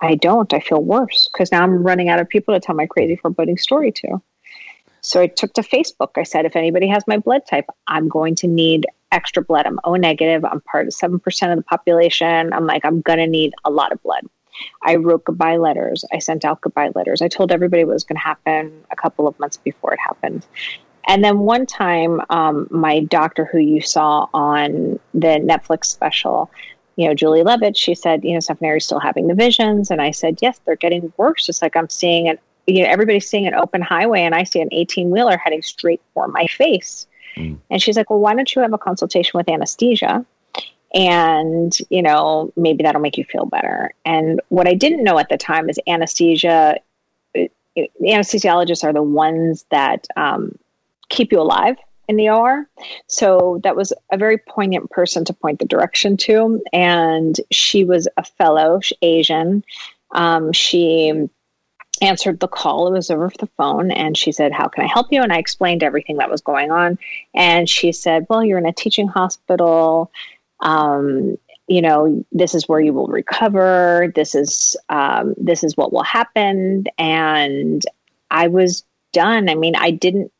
I 0.00 0.14
don't. 0.14 0.54
I 0.54 0.60
feel 0.60 0.80
worse 0.80 1.28
because 1.32 1.50
now 1.50 1.64
I'm 1.64 1.82
running 1.82 2.08
out 2.08 2.20
of 2.20 2.28
people 2.28 2.54
to 2.54 2.60
tell 2.60 2.76
my 2.76 2.86
crazy 2.86 3.16
foreboding 3.16 3.58
story 3.58 3.90
to. 3.90 4.22
So 5.00 5.20
I 5.20 5.26
took 5.26 5.52
to 5.54 5.62
Facebook. 5.62 6.10
I 6.16 6.22
said, 6.24 6.44
if 6.44 6.56
anybody 6.56 6.86
has 6.88 7.04
my 7.06 7.16
blood 7.18 7.42
type, 7.48 7.66
I'm 7.86 8.08
going 8.08 8.34
to 8.36 8.46
need 8.46 8.86
extra 9.12 9.42
blood. 9.42 9.66
I'm 9.66 9.78
O 9.84 9.94
negative. 9.94 10.44
I'm 10.44 10.60
part 10.62 10.86
of 10.86 10.94
7% 10.94 11.50
of 11.50 11.56
the 11.56 11.62
population. 11.62 12.52
I'm 12.52 12.66
like, 12.66 12.84
I'm 12.84 13.00
going 13.00 13.18
to 13.18 13.26
need 13.26 13.52
a 13.64 13.70
lot 13.70 13.92
of 13.92 14.02
blood. 14.02 14.26
I 14.82 14.96
wrote 14.96 15.24
goodbye 15.24 15.56
letters. 15.56 16.04
I 16.12 16.18
sent 16.18 16.44
out 16.44 16.60
goodbye 16.60 16.90
letters. 16.94 17.22
I 17.22 17.28
told 17.28 17.52
everybody 17.52 17.84
what 17.84 17.94
was 17.94 18.04
going 18.04 18.16
to 18.16 18.22
happen 18.22 18.84
a 18.90 18.96
couple 18.96 19.26
of 19.26 19.38
months 19.38 19.56
before 19.56 19.92
it 19.92 20.00
happened. 20.00 20.46
And 21.06 21.24
then 21.24 21.40
one 21.40 21.66
time, 21.66 22.20
um, 22.30 22.68
my 22.70 23.00
doctor, 23.00 23.44
who 23.46 23.58
you 23.58 23.80
saw 23.80 24.28
on 24.34 25.00
the 25.14 25.40
Netflix 25.40 25.86
special, 25.86 26.50
you 26.96 27.08
know, 27.08 27.14
Julie 27.14 27.42
Levitt, 27.42 27.76
she 27.76 27.94
said, 27.94 28.22
you 28.24 28.34
know, 28.34 28.40
Stephanie's 28.40 28.84
still 28.84 29.00
having 29.00 29.26
the 29.26 29.34
visions. 29.34 29.90
And 29.90 30.02
I 30.02 30.10
said, 30.10 30.38
yes, 30.42 30.60
they're 30.64 30.76
getting 30.76 31.12
worse. 31.16 31.48
It's 31.48 31.62
like 31.62 31.76
I'm 31.76 31.88
seeing 31.88 32.28
an, 32.28 32.38
you 32.66 32.82
know, 32.82 32.88
everybody's 32.88 33.28
seeing 33.28 33.46
an 33.46 33.54
open 33.54 33.80
highway 33.80 34.20
and 34.20 34.34
I 34.34 34.44
see 34.44 34.60
an 34.60 34.68
18 34.72 35.10
wheeler 35.10 35.38
heading 35.38 35.62
straight 35.62 36.02
for 36.12 36.28
my 36.28 36.46
face. 36.46 37.06
Mm. 37.36 37.58
And 37.70 37.82
she's 37.82 37.96
like, 37.96 38.10
well, 38.10 38.20
why 38.20 38.34
don't 38.34 38.54
you 38.54 38.62
have 38.62 38.72
a 38.72 38.78
consultation 38.78 39.32
with 39.34 39.48
anesthesia? 39.48 40.24
And, 40.92 41.76
you 41.88 42.02
know, 42.02 42.52
maybe 42.56 42.82
that'll 42.82 43.00
make 43.00 43.16
you 43.16 43.24
feel 43.24 43.46
better. 43.46 43.94
And 44.04 44.40
what 44.48 44.66
I 44.66 44.74
didn't 44.74 45.04
know 45.04 45.18
at 45.18 45.28
the 45.28 45.38
time 45.38 45.70
is 45.70 45.78
anesthesia, 45.86 46.78
it, 47.32 47.52
it, 47.76 47.90
anesthesiologists 48.02 48.82
are 48.82 48.92
the 48.92 49.02
ones 49.02 49.64
that 49.70 50.08
um, 50.16 50.58
keep 51.08 51.30
you 51.30 51.40
alive 51.40 51.76
in 52.08 52.16
the 52.16 52.28
OR. 52.30 52.68
So 53.06 53.60
that 53.62 53.76
was 53.76 53.92
a 54.10 54.18
very 54.18 54.36
poignant 54.36 54.90
person 54.90 55.24
to 55.26 55.32
point 55.32 55.60
the 55.60 55.64
direction 55.64 56.16
to. 56.18 56.60
And 56.72 57.36
she 57.52 57.84
was 57.84 58.08
a 58.16 58.24
fellow, 58.24 58.80
Asian. 59.00 59.62
Um, 60.12 60.52
she 60.52 61.28
answered 62.00 62.40
the 62.40 62.48
call. 62.48 62.88
It 62.88 62.92
was 62.92 63.10
over 63.10 63.30
the 63.38 63.48
phone, 63.56 63.90
and 63.90 64.16
she 64.16 64.32
said, 64.32 64.52
How 64.52 64.68
can 64.68 64.84
I 64.84 64.86
help 64.86 65.08
you? 65.10 65.22
And 65.22 65.32
I 65.32 65.38
explained 65.38 65.82
everything 65.82 66.16
that 66.16 66.30
was 66.30 66.40
going 66.40 66.70
on. 66.70 66.98
And 67.34 67.68
she 67.68 67.92
said, 67.92 68.26
Well, 68.28 68.44
you're 68.44 68.58
in 68.58 68.66
a 68.66 68.72
teaching 68.72 69.08
hospital. 69.08 70.10
Um, 70.60 71.36
you 71.68 71.82
know, 71.82 72.24
this 72.32 72.54
is 72.54 72.68
where 72.68 72.80
you 72.80 72.92
will 72.92 73.06
recover. 73.06 74.12
This 74.14 74.34
is 74.34 74.76
um, 74.88 75.34
this 75.36 75.62
is 75.62 75.76
what 75.76 75.92
will 75.92 76.02
happen. 76.02 76.86
And 76.98 77.82
I 78.30 78.48
was 78.48 78.84
done. 79.12 79.48
I 79.48 79.54
mean, 79.54 79.76
I 79.76 79.92
didn't. 79.92 80.32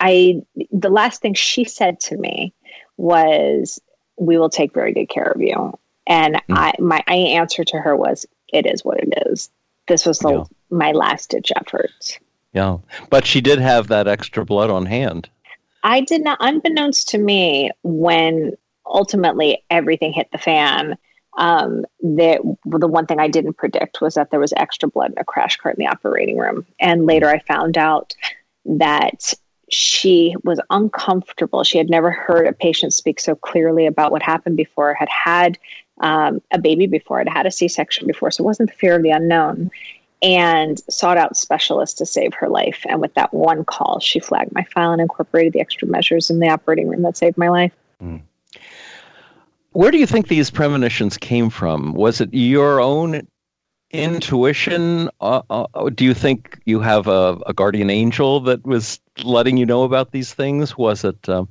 I 0.00 0.42
the 0.72 0.90
last 0.90 1.20
thing 1.20 1.34
she 1.34 1.64
said 1.64 2.00
to 2.00 2.16
me 2.16 2.52
was, 2.96 3.80
"We 4.16 4.36
will 4.38 4.50
take 4.50 4.74
very 4.74 4.92
good 4.92 5.08
care 5.08 5.30
of 5.30 5.40
you." 5.40 5.78
And 6.08 6.34
mm. 6.34 6.40
I 6.50 6.74
my 6.80 7.04
I 7.06 7.14
answer 7.14 7.62
to 7.64 7.78
her 7.78 7.94
was, 7.96 8.26
"It 8.52 8.66
is 8.66 8.84
what 8.84 8.98
it 8.98 9.12
is." 9.26 9.50
This 9.88 10.06
was 10.06 10.20
the 10.20 10.30
yeah 10.30 10.44
my 10.70 10.92
last 10.92 11.30
ditch 11.30 11.50
effort. 11.56 12.18
Yeah, 12.52 12.76
but 13.08 13.24
she 13.24 13.40
did 13.40 13.58
have 13.58 13.88
that 13.88 14.06
extra 14.06 14.44
blood 14.44 14.68
on 14.68 14.84
hand. 14.84 15.30
I 15.82 16.02
did 16.02 16.22
not, 16.22 16.36
unbeknownst 16.40 17.08
to 17.08 17.18
me, 17.18 17.70
when 17.82 18.52
ultimately 18.84 19.64
everything 19.70 20.12
hit 20.12 20.28
the 20.30 20.36
fan. 20.36 20.98
um, 21.38 21.86
the, 22.00 22.56
the 22.64 22.88
one 22.88 23.06
thing 23.06 23.20
I 23.20 23.28
didn't 23.28 23.54
predict 23.54 24.00
was 24.00 24.14
that 24.14 24.30
there 24.30 24.40
was 24.40 24.52
extra 24.56 24.88
blood 24.88 25.12
in 25.12 25.18
a 25.18 25.24
crash 25.24 25.56
cart 25.56 25.78
in 25.78 25.84
the 25.84 25.90
operating 25.90 26.36
room. 26.36 26.66
And 26.80 27.06
later 27.06 27.28
I 27.28 27.38
found 27.38 27.78
out 27.78 28.14
that 28.64 29.32
she 29.70 30.34
was 30.42 30.60
uncomfortable. 30.68 31.62
She 31.62 31.78
had 31.78 31.88
never 31.88 32.10
heard 32.10 32.46
a 32.46 32.52
patient 32.52 32.92
speak 32.92 33.20
so 33.20 33.36
clearly 33.36 33.86
about 33.86 34.10
what 34.10 34.22
happened 34.22 34.56
before, 34.56 34.94
had 34.94 35.08
had 35.08 35.58
um, 36.00 36.40
a 36.50 36.58
baby 36.58 36.86
before, 36.86 37.20
I'd 37.20 37.28
had 37.28 37.46
a 37.46 37.50
C 37.50 37.68
section 37.68 38.06
before. 38.06 38.30
So 38.30 38.42
it 38.42 38.46
wasn't 38.46 38.70
the 38.70 38.76
fear 38.76 38.96
of 38.96 39.02
the 39.02 39.10
unknown. 39.10 39.70
And 40.20 40.80
sought 40.90 41.16
out 41.16 41.36
specialists 41.36 41.96
to 41.98 42.06
save 42.06 42.34
her 42.34 42.48
life. 42.48 42.84
And 42.88 43.00
with 43.00 43.14
that 43.14 43.32
one 43.32 43.64
call, 43.64 44.00
she 44.00 44.18
flagged 44.18 44.52
my 44.52 44.64
file 44.64 44.90
and 44.90 45.00
incorporated 45.00 45.52
the 45.52 45.60
extra 45.60 45.86
measures 45.86 46.28
in 46.28 46.40
the 46.40 46.48
operating 46.48 46.88
room 46.88 47.02
that 47.02 47.16
saved 47.16 47.38
my 47.38 47.48
life. 47.48 47.72
Mm. 48.02 48.22
Where 49.72 49.92
do 49.92 49.98
you 49.98 50.06
think 50.06 50.26
these 50.26 50.50
premonitions 50.50 51.16
came 51.16 51.50
from? 51.50 51.94
Was 51.94 52.20
it 52.20 52.30
your 52.32 52.80
own 52.80 53.28
intuition? 53.90 55.08
Uh, 55.20 55.42
uh, 55.50 55.90
do 55.90 56.04
you 56.04 56.14
think 56.14 56.60
you 56.64 56.80
have 56.80 57.06
a, 57.06 57.38
a, 57.46 57.54
guardian 57.54 57.90
angel 57.90 58.40
that 58.40 58.66
was 58.66 59.00
letting 59.22 59.56
you 59.56 59.66
know 59.66 59.84
about 59.84 60.10
these 60.12 60.34
things? 60.34 60.76
Was 60.76 61.04
it? 61.04 61.28
Um, 61.28 61.48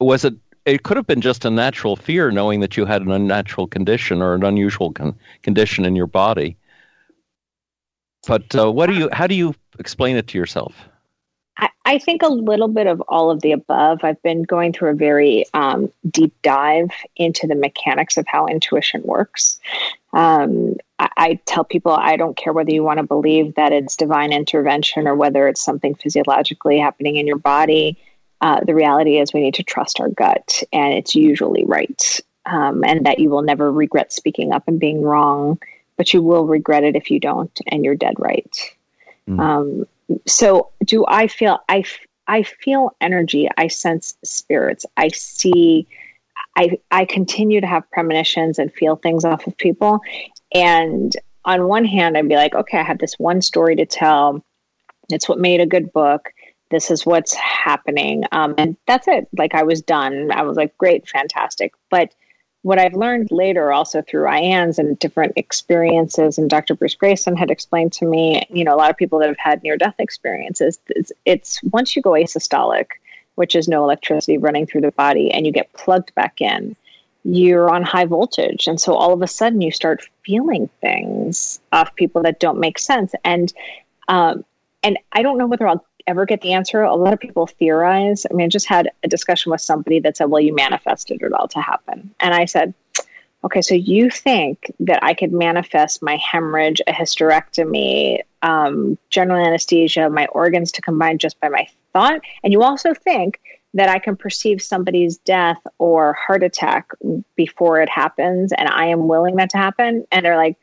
was 0.00 0.24
it? 0.24 0.34
It 0.66 0.82
could 0.82 0.96
have 0.96 1.06
been 1.06 1.20
just 1.20 1.44
a 1.44 1.50
natural 1.50 1.94
fear, 1.94 2.32
knowing 2.32 2.58
that 2.60 2.76
you 2.76 2.84
had 2.84 3.00
an 3.02 3.12
unnatural 3.12 3.68
condition 3.68 4.20
or 4.20 4.34
an 4.34 4.44
unusual 4.44 4.92
con- 4.92 5.16
condition 5.42 5.84
in 5.84 5.94
your 5.94 6.08
body. 6.08 6.56
But 8.26 8.52
uh, 8.54 8.72
what 8.72 8.86
do 8.88 8.94
you? 8.94 9.08
How 9.12 9.28
do 9.28 9.36
you 9.36 9.54
explain 9.78 10.16
it 10.16 10.26
to 10.28 10.38
yourself? 10.38 10.74
I, 11.86 11.98
think 11.98 12.22
a 12.22 12.28
little 12.28 12.68
bit 12.68 12.86
of 12.86 13.00
all 13.02 13.30
of 13.30 13.40
the 13.40 13.52
above. 13.52 14.00
I've 14.02 14.20
been 14.22 14.42
going 14.42 14.72
through 14.72 14.90
a 14.90 14.94
very 14.94 15.44
um, 15.54 15.90
deep 16.10 16.34
dive 16.42 16.90
into 17.16 17.46
the 17.46 17.54
mechanics 17.54 18.16
of 18.16 18.26
how 18.26 18.46
intuition 18.46 19.02
works. 19.04 19.58
Um, 20.12 20.74
I, 20.98 21.08
I, 21.16 21.40
tell 21.46 21.64
people 21.64 21.92
I 21.92 22.16
don't 22.16 22.36
care 22.36 22.52
whether 22.52 22.72
you 22.72 22.82
want 22.82 22.98
to 22.98 23.04
believe 23.04 23.54
that 23.54 23.72
it's 23.72 23.96
divine 23.96 24.32
intervention 24.32 25.06
or 25.06 25.14
whether 25.14 25.48
it's 25.48 25.64
something 25.64 25.94
physiologically 25.94 26.78
happening 26.78 27.16
in 27.16 27.26
your 27.26 27.38
body. 27.38 27.96
Uh, 28.40 28.60
the 28.64 28.74
reality 28.74 29.18
is 29.18 29.32
we 29.32 29.40
need 29.40 29.54
to 29.54 29.62
trust 29.62 30.00
our 30.00 30.08
gut, 30.08 30.62
and 30.72 30.92
it's 30.94 31.14
usually 31.14 31.64
right, 31.64 32.20
um, 32.44 32.84
and 32.84 33.06
that 33.06 33.18
you 33.18 33.30
will 33.30 33.42
never 33.42 33.72
regret 33.72 34.12
speaking 34.12 34.52
up 34.52 34.64
and 34.66 34.78
being 34.78 35.00
wrong, 35.00 35.58
but 35.96 36.12
you 36.12 36.22
will 36.22 36.46
regret 36.46 36.84
it 36.84 36.96
if 36.96 37.10
you 37.10 37.18
don't, 37.18 37.60
and 37.66 37.84
you're 37.84 37.94
dead 37.94 38.14
right. 38.18 38.76
Mm. 39.28 39.40
Um, 39.40 39.86
so 40.26 40.70
do 40.84 41.04
I 41.08 41.28
feel 41.28 41.58
I 41.68 41.84
I 42.28 42.42
feel 42.42 42.94
energy, 43.00 43.48
I 43.56 43.68
sense 43.68 44.16
spirits, 44.22 44.84
I 44.96 45.08
see 45.08 45.86
I 46.56 46.78
I 46.90 47.04
continue 47.04 47.60
to 47.60 47.66
have 47.66 47.90
premonitions 47.90 48.58
and 48.58 48.72
feel 48.72 48.96
things 48.96 49.24
off 49.24 49.46
of 49.46 49.56
people. 49.56 50.00
And 50.54 51.12
on 51.44 51.68
one 51.68 51.84
hand 51.84 52.16
I'd 52.16 52.28
be 52.28 52.36
like, 52.36 52.54
okay, 52.54 52.78
I 52.78 52.82
have 52.82 52.98
this 52.98 53.14
one 53.18 53.42
story 53.42 53.76
to 53.76 53.86
tell. 53.86 54.44
It's 55.08 55.28
what 55.28 55.38
made 55.38 55.60
a 55.60 55.66
good 55.66 55.92
book. 55.92 56.32
This 56.70 56.90
is 56.90 57.06
what's 57.06 57.34
happening. 57.34 58.24
Um, 58.32 58.54
and 58.58 58.76
that's 58.86 59.06
it. 59.08 59.28
Like 59.36 59.54
I 59.54 59.62
was 59.62 59.80
done. 59.80 60.30
I 60.32 60.42
was 60.42 60.56
like, 60.56 60.76
great, 60.78 61.08
fantastic. 61.08 61.74
But 61.90 62.12
what 62.62 62.80
I've 62.80 62.94
learned 62.94 63.30
later, 63.30 63.72
also 63.72 64.02
through 64.02 64.24
IANDS 64.24 64.78
and 64.78 64.98
different 64.98 65.34
experiences, 65.36 66.36
and 66.36 66.50
Dr. 66.50 66.74
Bruce 66.74 66.96
Greyson 66.96 67.38
had 67.38 67.48
explained 67.48 67.92
to 67.92 68.04
me, 68.04 68.44
you 68.50 68.64
know, 68.64 68.74
a 68.74 68.76
lot 68.76 68.90
of 68.90 68.96
people 68.96 69.20
that 69.20 69.28
have 69.28 69.38
had 69.38 69.62
near 69.62 69.76
death 69.76 69.94
experiences, 70.00 70.80
it's, 70.88 71.12
it's 71.24 71.62
once 71.70 71.94
you 71.94 72.02
go 72.02 72.10
asystolic, 72.10 72.86
which 73.36 73.54
is 73.54 73.68
no 73.68 73.84
electricity 73.84 74.36
running 74.36 74.66
through 74.66 74.80
the 74.80 74.90
body, 74.90 75.30
and 75.30 75.46
you 75.46 75.52
get 75.52 75.72
plugged 75.74 76.12
back 76.16 76.40
in, 76.40 76.74
you're 77.22 77.72
on 77.72 77.84
high 77.84 78.04
voltage. 78.04 78.66
And 78.66 78.80
so 78.80 78.94
all 78.94 79.12
of 79.12 79.22
a 79.22 79.28
sudden 79.28 79.60
you 79.60 79.70
start 79.70 80.08
feeling 80.24 80.68
things 80.80 81.60
off 81.72 81.94
people 81.94 82.22
that 82.22 82.40
don't 82.40 82.58
make 82.58 82.80
sense. 82.80 83.14
And, 83.24 83.52
um, 84.08 84.44
and 84.82 84.98
I 85.12 85.22
don't 85.22 85.38
know 85.38 85.46
whether 85.46 85.68
I'll 85.68 85.84
ever 86.06 86.26
get 86.26 86.40
the 86.40 86.52
answer. 86.52 86.82
A 86.82 86.94
lot 86.94 87.12
of 87.12 87.20
people 87.20 87.46
theorize. 87.46 88.26
I 88.30 88.34
mean, 88.34 88.46
I 88.46 88.48
just 88.48 88.66
had 88.66 88.90
a 89.02 89.08
discussion 89.08 89.50
with 89.50 89.60
somebody 89.60 90.00
that 90.00 90.16
said, 90.16 90.26
well, 90.26 90.40
you 90.40 90.54
manifested 90.54 91.22
it 91.22 91.32
all 91.32 91.48
to 91.48 91.60
happen. 91.60 92.14
And 92.20 92.34
I 92.34 92.44
said, 92.44 92.74
okay, 93.44 93.62
so 93.62 93.74
you 93.74 94.10
think 94.10 94.72
that 94.80 95.02
I 95.02 95.14
could 95.14 95.32
manifest 95.32 96.02
my 96.02 96.16
hemorrhage, 96.16 96.80
a 96.86 96.92
hysterectomy, 96.92 98.20
um, 98.42 98.98
general 99.10 99.44
anesthesia, 99.44 100.10
my 100.10 100.26
organs 100.26 100.72
to 100.72 100.82
combine 100.82 101.18
just 101.18 101.38
by 101.40 101.48
my 101.48 101.66
thought? 101.92 102.20
And 102.42 102.52
you 102.52 102.62
also 102.62 102.94
think 102.94 103.40
that 103.74 103.88
I 103.88 103.98
can 103.98 104.16
perceive 104.16 104.62
somebody's 104.62 105.18
death 105.18 105.58
or 105.78 106.14
heart 106.14 106.42
attack 106.42 106.88
before 107.36 107.80
it 107.80 107.90
happens 107.90 108.52
and 108.52 108.68
I 108.68 108.86
am 108.86 109.06
willing 109.06 109.36
that 109.36 109.50
to 109.50 109.58
happen? 109.58 110.06
And 110.10 110.24
they're 110.24 110.36
like, 110.36 110.56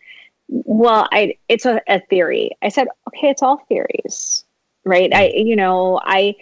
well, 0.47 1.07
I, 1.11 1.37
it's 1.47 1.65
a, 1.65 1.81
a 1.87 1.99
theory. 1.99 2.51
I 2.61 2.69
said, 2.69 2.87
okay, 3.07 3.29
it's 3.29 3.41
all 3.41 3.63
theories 3.69 4.42
right? 4.85 5.13
I 5.13 5.31
you 5.35 5.55
know 5.55 5.99
i 6.03 6.35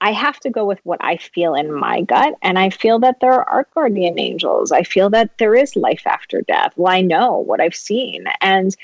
i 0.00 0.12
have 0.12 0.38
to 0.40 0.50
go 0.50 0.64
with 0.64 0.78
what 0.84 1.02
i 1.02 1.16
feel 1.16 1.54
in 1.54 1.72
my 1.72 2.02
gut 2.02 2.34
and 2.42 2.58
i 2.58 2.70
feel 2.70 2.98
that 3.00 3.16
there 3.20 3.48
are 3.48 3.66
guardian 3.74 4.18
angels. 4.18 4.72
I 4.72 4.82
feel 4.82 5.10
that 5.10 5.38
there 5.38 5.54
is 5.54 5.74
life 5.76 6.06
after 6.06 6.42
death. 6.42 6.72
Well 6.76 6.92
i 6.92 7.00
know 7.00 7.38
what 7.38 7.60
i've 7.60 7.74
seen. 7.74 8.26
And 8.40 8.74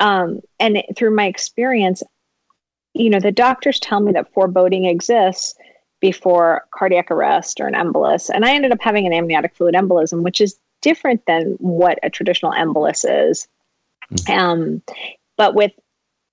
um 0.00 0.40
and 0.58 0.82
through 0.96 1.14
my 1.14 1.26
experience 1.26 2.02
you 2.94 3.10
know 3.10 3.20
the 3.20 3.32
doctors 3.32 3.80
tell 3.80 4.00
me 4.00 4.12
that 4.12 4.32
foreboding 4.32 4.84
exists 4.86 5.54
before 6.00 6.66
cardiac 6.74 7.10
arrest 7.10 7.60
or 7.60 7.66
an 7.66 7.74
embolus. 7.74 8.30
And 8.32 8.44
i 8.44 8.54
ended 8.54 8.72
up 8.72 8.80
having 8.80 9.06
an 9.06 9.12
amniotic 9.12 9.54
fluid 9.54 9.74
embolism 9.74 10.22
which 10.22 10.40
is 10.40 10.58
different 10.80 11.24
than 11.26 11.56
what 11.60 11.98
a 12.02 12.10
traditional 12.10 12.52
embolus 12.52 13.04
is. 13.08 13.46
Mm-hmm. 14.10 14.38
um 14.38 14.82
but 15.36 15.54
with 15.54 15.72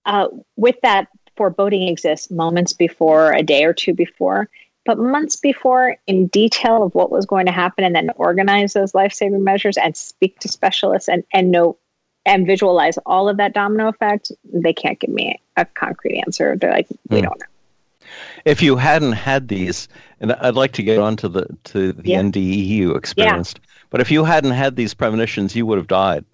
uh, 0.06 0.28
with 0.56 0.76
that 0.82 1.08
foreboding 1.40 1.88
exists 1.88 2.30
moments 2.30 2.74
before, 2.74 3.32
a 3.32 3.42
day 3.42 3.64
or 3.64 3.74
two 3.74 3.94
before, 3.94 4.50
but 4.86 4.98
months 4.98 5.38
before 5.38 5.96
in 6.06 6.28
detail 6.28 6.84
of 6.84 6.94
what 6.94 7.10
was 7.10 7.26
going 7.26 7.46
to 7.46 7.52
happen 7.54 7.86
and 7.86 7.96
then 7.96 8.10
organize 8.18 8.74
those 8.74 8.94
life-saving 8.94 9.42
measures 9.42 9.78
and 9.78 9.96
speak 9.96 10.38
to 10.40 10.50
specialists 10.50 11.08
and, 11.08 11.24
and 11.32 11.50
know 11.50 11.78
and 12.26 12.46
visualize 12.46 12.98
all 13.06 13.30
of 13.30 13.38
that 13.38 13.54
domino 13.54 13.88
effect, 13.88 14.34
they 14.54 14.74
can't 14.74 15.00
give 15.00 15.12
me 15.12 15.42
a 15.56 15.64
concrete 15.64 16.20
answer. 16.26 16.58
They're 16.58 16.74
like, 16.74 16.88
we 17.08 17.20
mm. 17.20 17.24
don't 17.24 17.40
know. 17.40 18.06
If 18.44 18.62
you 18.62 18.76
hadn't 18.76 19.14
had 19.14 19.48
these, 19.48 19.88
and 20.20 20.34
I'd 20.34 20.56
like 20.56 20.74
to 20.74 20.84
get 20.84 21.00
on 21.00 21.16
to 21.18 21.30
the 21.30 21.48
to 21.66 21.94
the 21.94 22.10
yeah. 22.10 22.22
NDE 22.22 22.66
you 22.66 22.96
experienced, 22.96 23.62
yeah. 23.64 23.70
but 23.92 24.02
if 24.02 24.12
you 24.12 24.26
hadn't 24.26 24.52
had 24.52 24.76
these 24.76 24.94
premonitions, 24.94 25.56
you 25.56 25.66
would 25.66 25.78
have 25.78 25.88
died. 25.88 26.26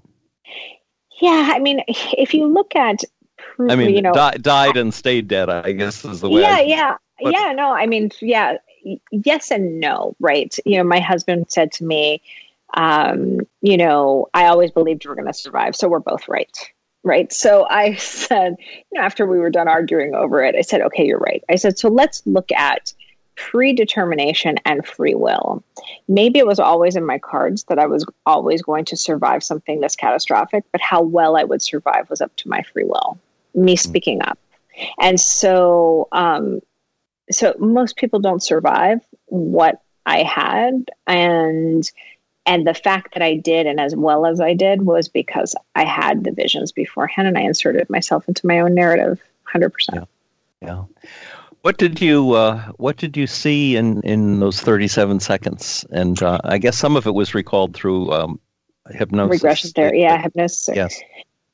Yeah, 1.22 1.52
I 1.54 1.60
mean, 1.60 1.82
if 1.88 2.34
you 2.34 2.48
look 2.48 2.76
at 2.76 3.04
I 3.60 3.76
mean, 3.76 3.96
you 3.96 4.02
know, 4.02 4.14
di- 4.14 4.38
died 4.38 4.78
and 4.78 4.94
stayed 4.94 5.28
dead. 5.28 5.50
I 5.50 5.72
guess 5.72 6.04
is 6.06 6.22
the 6.22 6.30
way. 6.30 6.42
Yeah, 6.42 6.56
I, 6.56 6.62
yeah, 6.62 6.98
but, 7.22 7.34
yeah. 7.34 7.54
No, 7.54 7.74
I 7.74 7.86
mean, 7.86 8.12
yeah, 8.22 8.58
yes 9.12 9.52
and 9.52 9.80
no. 9.80 10.16
Right. 10.20 10.56
You 10.66 10.78
know, 10.78 10.84
my 10.84 11.00
husband 11.00 11.46
said 11.50 11.72
to 11.74 11.84
me, 11.84 12.22
um, 12.74 13.42
you 13.62 13.78
know, 13.78 14.28
I 14.34 14.48
always 14.48 14.72
believed 14.72 15.04
you 15.04 15.10
were 15.10 15.16
going 15.16 15.28
to 15.28 15.34
survive, 15.34 15.76
so 15.76 15.88
we're 15.88 16.00
both 16.00 16.28
right. 16.28 16.58
Right. 17.04 17.32
So 17.32 17.68
I 17.70 17.96
said, 17.96 18.56
you 18.60 19.00
know, 19.00 19.06
after 19.06 19.26
we 19.26 19.40
were 19.40 19.50
done 19.50 19.68
arguing 19.68 20.16
over 20.16 20.44
it, 20.44 20.56
I 20.56 20.62
said, 20.62 20.82
okay, 20.82 21.06
you're 21.06 21.20
right. 21.20 21.44
I 21.50 21.56
said, 21.56 21.78
so 21.78 21.90
let's 21.90 22.22
look 22.26 22.52
at 22.52 22.94
predetermination 23.36 24.58
and 24.66 24.86
free 24.86 25.14
will. 25.14 25.62
Maybe 26.08 26.40
it 26.40 26.48
was 26.48 26.60
always 26.60 26.96
in 26.96 27.06
my 27.06 27.20
cards 27.20 27.66
that 27.66 27.78
I 27.78 27.86
was 27.86 28.06
always 28.26 28.62
going 28.62 28.86
to 28.86 28.98
survive 28.98 29.44
something 29.44 29.82
this 29.82 29.96
catastrophic, 29.96 30.64
but 30.72 30.80
how 30.80 31.02
well 31.02 31.36
I 31.36 31.44
would 31.44 31.62
survive 31.62 32.10
was 32.10 32.22
up 32.22 32.34
to 32.38 32.50
my 32.50 32.62
free 32.62 32.86
will 32.86 33.20
me 33.56 33.74
mm-hmm. 33.74 33.90
speaking 33.90 34.22
up. 34.22 34.40
And 35.00 35.20
so, 35.20 36.08
um, 36.12 36.60
so 37.32 37.56
most 37.60 37.96
people 37.96 38.20
don't 38.20 38.44
survive 38.44 39.00
what 39.28 39.82
I 40.06 40.24
had, 40.24 40.92
and 41.08 41.90
and 42.46 42.68
the 42.68 42.74
fact 42.74 43.14
that 43.14 43.24
I 43.24 43.36
did, 43.36 43.66
and 43.66 43.80
as 43.80 43.96
well 43.96 44.26
as 44.26 44.40
I 44.40 44.54
did, 44.54 44.84
was 44.84 45.08
because 45.08 45.56
I 45.76 45.86
had 45.86 46.24
the 46.24 46.32
visions 46.32 46.72
beforehand, 46.72 47.28
and 47.28 47.38
I 47.38 47.42
inserted 47.42 47.90
myself 47.90 48.28
into 48.28 48.46
my 48.46 48.60
own 48.60 48.76
narrative, 48.76 49.20
hundred 49.44 49.72
percent. 49.72 50.08
Yeah. 50.62 50.84
What 51.62 51.78
did 51.78 52.00
you 52.00 52.34
uh, 52.34 52.62
What 52.78 52.98
did 52.98 53.18
you 53.18 53.26
see 53.26 53.76
in 53.76 54.02
in 54.02 54.40
those 54.40 54.62
thirty 54.62 54.88
seven 54.88 55.20
seconds? 55.20 55.84
And 55.90 56.22
uh, 56.22 56.40
I 56.44 56.60
guess 56.60 56.78
some 56.78 56.96
of 56.96 57.08
it 57.08 57.16
was 57.16 57.34
recalled 57.34 57.74
through 57.74 58.12
um, 58.12 58.40
hypnosis. 58.92 59.42
Regression 59.42 59.70
therapy, 59.72 60.00
yeah, 60.00 60.22
hypnosis. 60.22 60.76
Yes. 60.76 61.00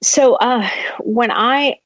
So 0.03 0.36
uh, 0.36 0.67
when 1.00 1.31
I 1.31 1.77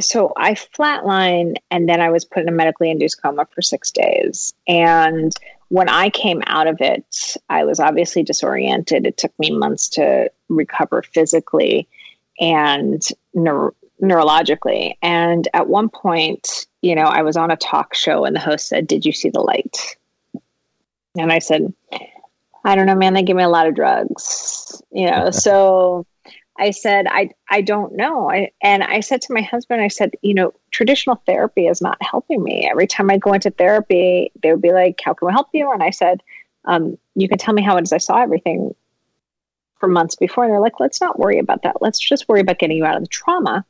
so 0.00 0.32
I 0.36 0.54
flatlined 0.54 1.56
and 1.70 1.88
then 1.88 2.00
I 2.00 2.10
was 2.10 2.24
put 2.24 2.42
in 2.42 2.48
a 2.48 2.52
medically 2.52 2.90
induced 2.90 3.22
coma 3.22 3.46
for 3.54 3.62
six 3.62 3.90
days. 3.90 4.52
And 4.66 5.32
when 5.68 5.88
I 5.88 6.10
came 6.10 6.42
out 6.46 6.66
of 6.66 6.80
it, 6.80 7.36
I 7.48 7.64
was 7.64 7.80
obviously 7.80 8.22
disoriented. 8.22 9.06
It 9.06 9.16
took 9.16 9.32
me 9.38 9.50
months 9.50 9.88
to 9.90 10.30
recover 10.48 11.02
physically 11.02 11.88
and 12.40 13.02
neuro- 13.34 13.74
neurologically. 14.02 14.94
And 15.02 15.46
at 15.54 15.68
one 15.68 15.88
point, 15.88 16.66
you 16.82 16.94
know, 16.94 17.04
I 17.04 17.22
was 17.22 17.36
on 17.36 17.50
a 17.50 17.56
talk 17.56 17.94
show 17.94 18.24
and 18.24 18.34
the 18.34 18.40
host 18.40 18.68
said, 18.68 18.86
Did 18.86 19.06
you 19.06 19.12
see 19.12 19.30
the 19.30 19.40
light? 19.40 19.96
And 21.16 21.32
I 21.32 21.38
said, 21.38 21.72
I 22.64 22.74
don't 22.74 22.86
know, 22.86 22.96
man. 22.96 23.14
They 23.14 23.22
give 23.22 23.36
me 23.36 23.42
a 23.42 23.48
lot 23.48 23.68
of 23.68 23.74
drugs, 23.74 24.82
you 24.90 25.10
know. 25.10 25.30
so 25.32 26.06
I 26.58 26.70
said, 26.70 27.06
I 27.08 27.30
I 27.50 27.60
don't 27.62 27.96
know. 27.96 28.30
I 28.30 28.50
and 28.62 28.84
I 28.84 29.00
said 29.00 29.20
to 29.22 29.32
my 29.32 29.42
husband, 29.42 29.82
I 29.82 29.88
said, 29.88 30.12
you 30.22 30.34
know, 30.34 30.52
traditional 30.70 31.20
therapy 31.26 31.66
is 31.66 31.82
not 31.82 31.98
helping 32.00 32.42
me. 32.42 32.68
Every 32.70 32.86
time 32.86 33.10
I 33.10 33.18
go 33.18 33.32
into 33.32 33.50
therapy, 33.50 34.30
they 34.42 34.52
would 34.52 34.62
be 34.62 34.72
like, 34.72 35.00
"How 35.04 35.14
can 35.14 35.26
we 35.26 35.32
help 35.32 35.48
you?" 35.52 35.70
And 35.72 35.82
I 35.82 35.90
said, 35.90 36.22
um, 36.66 36.96
"You 37.16 37.28
can 37.28 37.38
tell 37.38 37.54
me 37.54 37.62
how 37.62 37.76
it 37.76 37.82
is. 37.82 37.92
I 37.92 37.98
saw 37.98 38.22
everything 38.22 38.74
for 39.80 39.88
months 39.88 40.14
before." 40.14 40.44
And 40.44 40.52
they're 40.52 40.60
like, 40.60 40.80
"Let's 40.80 41.00
not 41.00 41.18
worry 41.18 41.38
about 41.38 41.62
that. 41.62 41.82
Let's 41.82 41.98
just 41.98 42.28
worry 42.28 42.40
about 42.40 42.58
getting 42.60 42.76
you 42.76 42.84
out 42.84 42.96
of 42.96 43.02
the 43.02 43.08
trauma." 43.08 43.64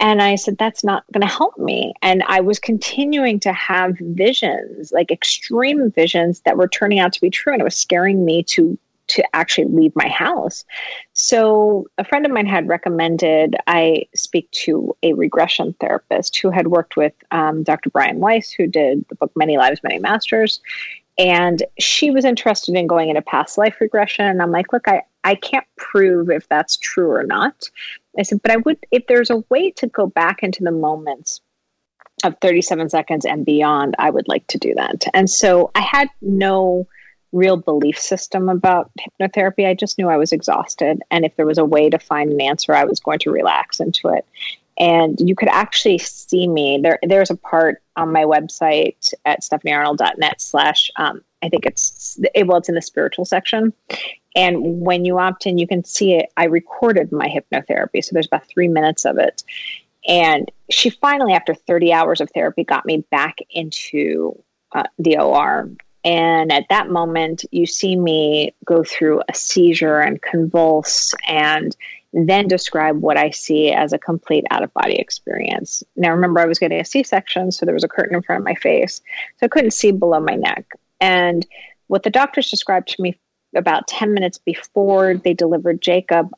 And 0.00 0.20
I 0.20 0.34
said, 0.34 0.58
that's 0.58 0.82
not 0.82 1.04
going 1.12 1.26
to 1.26 1.32
help 1.32 1.56
me. 1.58 1.94
And 2.02 2.24
I 2.26 2.40
was 2.40 2.58
continuing 2.58 3.38
to 3.40 3.52
have 3.52 3.96
visions, 4.00 4.90
like 4.90 5.12
extreme 5.12 5.92
visions 5.92 6.40
that 6.40 6.56
were 6.56 6.66
turning 6.66 6.98
out 6.98 7.12
to 7.12 7.20
be 7.20 7.30
true. 7.30 7.52
And 7.52 7.60
it 7.60 7.64
was 7.64 7.76
scaring 7.76 8.24
me 8.24 8.42
to 8.44 8.76
to 9.12 9.36
actually 9.36 9.66
leave 9.66 9.94
my 9.94 10.08
house. 10.08 10.64
So 11.12 11.86
a 11.98 12.04
friend 12.04 12.24
of 12.24 12.32
mine 12.32 12.46
had 12.46 12.68
recommended 12.68 13.56
I 13.66 14.06
speak 14.14 14.50
to 14.52 14.96
a 15.02 15.12
regression 15.12 15.74
therapist 15.80 16.36
who 16.38 16.50
had 16.50 16.68
worked 16.68 16.96
with 16.96 17.12
um, 17.30 17.62
Dr. 17.62 17.90
Brian 17.90 18.20
Weiss, 18.20 18.50
who 18.50 18.66
did 18.66 19.04
the 19.08 19.14
book 19.14 19.32
Many 19.36 19.58
Lives, 19.58 19.80
Many 19.82 19.98
Masters. 19.98 20.60
And 21.18 21.62
she 21.78 22.10
was 22.10 22.24
interested 22.24 22.74
in 22.74 22.86
going 22.86 23.10
into 23.10 23.22
past 23.22 23.58
life 23.58 23.76
regression. 23.80 24.24
And 24.24 24.40
I'm 24.40 24.50
like, 24.50 24.72
look, 24.72 24.88
I, 24.88 25.02
I 25.24 25.34
can't 25.34 25.66
prove 25.76 26.30
if 26.30 26.48
that's 26.48 26.78
true 26.78 27.10
or 27.10 27.24
not. 27.24 27.68
I 28.18 28.22
said, 28.22 28.40
but 28.42 28.50
I 28.50 28.56
would, 28.56 28.78
if 28.90 29.06
there's 29.06 29.30
a 29.30 29.44
way 29.50 29.70
to 29.72 29.86
go 29.86 30.06
back 30.06 30.42
into 30.42 30.64
the 30.64 30.72
moments 30.72 31.40
of 32.24 32.36
37 32.40 32.88
seconds 32.88 33.24
and 33.26 33.44
beyond, 33.44 33.94
I 33.98 34.10
would 34.10 34.28
like 34.28 34.46
to 34.48 34.58
do 34.58 34.74
that. 34.74 35.04
And 35.12 35.28
so 35.28 35.70
I 35.74 35.80
had 35.80 36.08
no 36.22 36.86
real 37.32 37.56
belief 37.56 37.98
system 37.98 38.48
about 38.48 38.90
hypnotherapy. 38.98 39.66
I 39.66 39.74
just 39.74 39.98
knew 39.98 40.08
I 40.08 40.16
was 40.16 40.32
exhausted. 40.32 41.02
And 41.10 41.24
if 41.24 41.34
there 41.36 41.46
was 41.46 41.58
a 41.58 41.64
way 41.64 41.90
to 41.90 41.98
find 41.98 42.30
an 42.30 42.40
answer, 42.40 42.74
I 42.74 42.84
was 42.84 43.00
going 43.00 43.18
to 43.20 43.30
relax 43.30 43.80
into 43.80 44.08
it. 44.08 44.26
And 44.78 45.18
you 45.20 45.34
could 45.34 45.48
actually 45.48 45.98
see 45.98 46.48
me 46.48 46.80
there. 46.82 46.98
There's 47.02 47.30
a 47.30 47.36
part 47.36 47.82
on 47.96 48.12
my 48.12 48.24
website 48.24 49.12
at 49.24 49.42
stephaniearnold.net 49.42 50.40
slash, 50.40 50.90
um, 50.96 51.22
I 51.42 51.48
think 51.48 51.66
it's, 51.66 52.18
well, 52.44 52.58
it's 52.58 52.68
in 52.68 52.74
the 52.74 52.82
spiritual 52.82 53.24
section. 53.24 53.72
And 54.34 54.80
when 54.80 55.04
you 55.04 55.18
opt 55.18 55.46
in, 55.46 55.58
you 55.58 55.66
can 55.66 55.84
see 55.84 56.14
it. 56.14 56.32
I 56.36 56.44
recorded 56.44 57.12
my 57.12 57.28
hypnotherapy. 57.28 58.02
So 58.02 58.10
there's 58.12 58.26
about 58.26 58.48
three 58.48 58.68
minutes 58.68 59.04
of 59.04 59.18
it. 59.18 59.42
And 60.08 60.50
she 60.70 60.90
finally, 60.90 61.34
after 61.34 61.54
30 61.54 61.92
hours 61.92 62.20
of 62.20 62.30
therapy, 62.30 62.64
got 62.64 62.86
me 62.86 63.04
back 63.10 63.38
into 63.50 64.42
uh, 64.72 64.84
the 64.98 65.18
OR. 65.18 65.70
And 66.04 66.52
at 66.52 66.66
that 66.68 66.90
moment, 66.90 67.44
you 67.52 67.66
see 67.66 67.96
me 67.96 68.54
go 68.64 68.82
through 68.82 69.22
a 69.28 69.34
seizure 69.34 70.00
and 70.00 70.20
convulse 70.20 71.14
and 71.26 71.76
then 72.12 72.46
describe 72.46 73.00
what 73.00 73.16
I 73.16 73.30
see 73.30 73.72
as 73.72 73.92
a 73.92 73.98
complete 73.98 74.44
out 74.50 74.62
of 74.62 74.74
body 74.74 74.96
experience. 74.96 75.82
Now, 75.96 76.10
remember, 76.10 76.40
I 76.40 76.46
was 76.46 76.58
getting 76.58 76.80
a 76.80 76.84
C 76.84 77.02
section, 77.02 77.52
so 77.52 77.64
there 77.64 77.74
was 77.74 77.84
a 77.84 77.88
curtain 77.88 78.16
in 78.16 78.22
front 78.22 78.40
of 78.40 78.44
my 78.44 78.54
face. 78.54 79.00
So 79.38 79.46
I 79.46 79.48
couldn't 79.48 79.70
see 79.70 79.92
below 79.92 80.20
my 80.20 80.34
neck. 80.34 80.66
And 81.00 81.46
what 81.86 82.02
the 82.02 82.10
doctors 82.10 82.50
described 82.50 82.88
to 82.88 83.02
me 83.02 83.18
about 83.54 83.86
10 83.88 84.12
minutes 84.12 84.38
before 84.38 85.14
they 85.14 85.34
delivered 85.34 85.80
Jacob, 85.80 86.30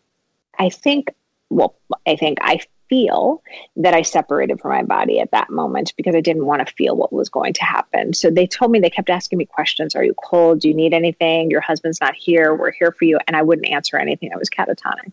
I 0.59 0.69
think, 0.69 1.13
well, 1.51 1.75
I 2.07 2.17
think 2.17 2.39
I 2.41 2.61
feel 2.89 3.43
that 3.77 3.95
I 3.95 4.03
separated 4.03 4.61
from 4.61 4.73
my 4.73 4.83
body 4.83 5.21
at 5.21 5.31
that 5.31 5.51
moment 5.51 5.93
because 5.97 6.15
I 6.15 6.21
didn't 6.21 6.47
want 6.47 6.67
to 6.67 6.75
feel 6.75 6.97
what 6.97 7.13
was 7.13 7.29
going 7.29 7.53
to 7.55 7.65
happen. 7.65 8.13
So 8.13 8.31
they 8.31 8.47
told 8.47 8.71
me, 8.71 8.79
they 8.79 8.91
kept 8.91 9.11
asking 9.11 9.39
me 9.39 9.47
questions 9.47 9.95
Are 9.95 10.05
you 10.05 10.15
cold? 10.15 10.61
Do 10.61 10.69
you 10.69 10.75
need 10.75 10.95
anything? 10.95 11.51
Your 11.51 11.61
husband's 11.61 12.01
not 12.01 12.15
here. 12.15 12.55
We're 12.55 12.73
here 12.73 12.93
for 12.93 13.05
you. 13.05 13.19
And 13.27 13.37
I 13.37 13.43
wouldn't 13.43 13.69
answer 13.69 13.97
anything. 13.97 14.33
I 14.33 14.37
was 14.37 14.51
catatonic. 14.51 15.13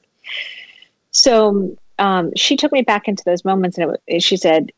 So 1.12 1.78
um, 2.00 2.32
she 2.36 2.58
took 2.58 2.72
me 2.72 2.82
back 2.82 3.08
into 3.08 3.24
those 3.25 3.46
moments 3.46 3.78
and 3.78 3.98
it, 4.08 4.24
she 4.24 4.38
said, 4.38 4.72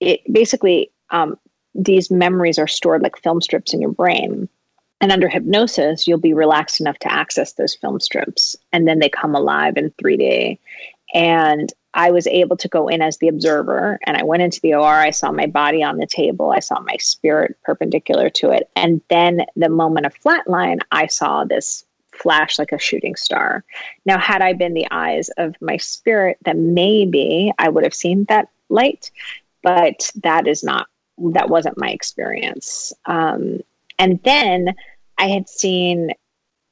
it 0.00 0.20
basically, 0.30 0.90
um, 1.10 1.38
these 1.74 2.10
memories 2.10 2.58
are 2.58 2.66
stored 2.66 3.02
like 3.02 3.16
film 3.18 3.40
strips 3.40 3.72
in 3.72 3.80
your 3.80 3.92
brain. 3.92 4.48
And 5.00 5.12
under 5.12 5.28
hypnosis, 5.28 6.08
you'll 6.08 6.18
be 6.18 6.34
relaxed 6.34 6.80
enough 6.80 6.98
to 7.00 7.12
access 7.12 7.52
those 7.52 7.74
film 7.74 8.00
strips, 8.00 8.56
and 8.72 8.88
then 8.88 8.98
they 8.98 9.08
come 9.08 9.36
alive 9.36 9.76
in 9.76 9.90
3D. 9.92 10.58
And 11.14 11.72
I 11.94 12.10
was 12.10 12.26
able 12.26 12.56
to 12.58 12.68
go 12.68 12.88
in 12.88 13.02
as 13.02 13.18
the 13.18 13.28
observer, 13.28 13.98
and 14.06 14.16
I 14.16 14.22
went 14.22 14.42
into 14.42 14.60
the 14.60 14.74
OR. 14.74 14.84
I 14.84 15.10
saw 15.10 15.32
my 15.32 15.46
body 15.46 15.82
on 15.82 15.96
the 15.96 16.06
table, 16.06 16.50
I 16.50 16.60
saw 16.60 16.80
my 16.80 16.96
spirit 16.98 17.56
perpendicular 17.64 18.30
to 18.30 18.50
it. 18.50 18.70
And 18.76 19.00
then 19.08 19.46
the 19.56 19.68
moment 19.68 20.06
of 20.06 20.14
flatline, 20.14 20.80
I 20.92 21.06
saw 21.06 21.44
this 21.44 21.84
flash 22.12 22.58
like 22.58 22.72
a 22.72 22.78
shooting 22.78 23.16
star. 23.16 23.64
Now, 24.04 24.18
had 24.18 24.42
I 24.42 24.52
been 24.52 24.74
the 24.74 24.88
eyes 24.90 25.30
of 25.38 25.54
my 25.60 25.76
spirit, 25.76 26.38
then 26.44 26.74
maybe 26.74 27.52
I 27.58 27.68
would 27.68 27.84
have 27.84 27.94
seen 27.94 28.24
that 28.24 28.48
light, 28.68 29.10
but 29.62 30.10
that 30.22 30.46
is 30.46 30.62
not, 30.62 30.88
that 31.32 31.48
wasn't 31.48 31.78
my 31.78 31.90
experience. 31.90 32.92
Um, 33.06 33.60
and 33.98 34.20
then 34.24 34.74
I 35.16 35.28
had 35.28 35.48
seen 35.48 36.12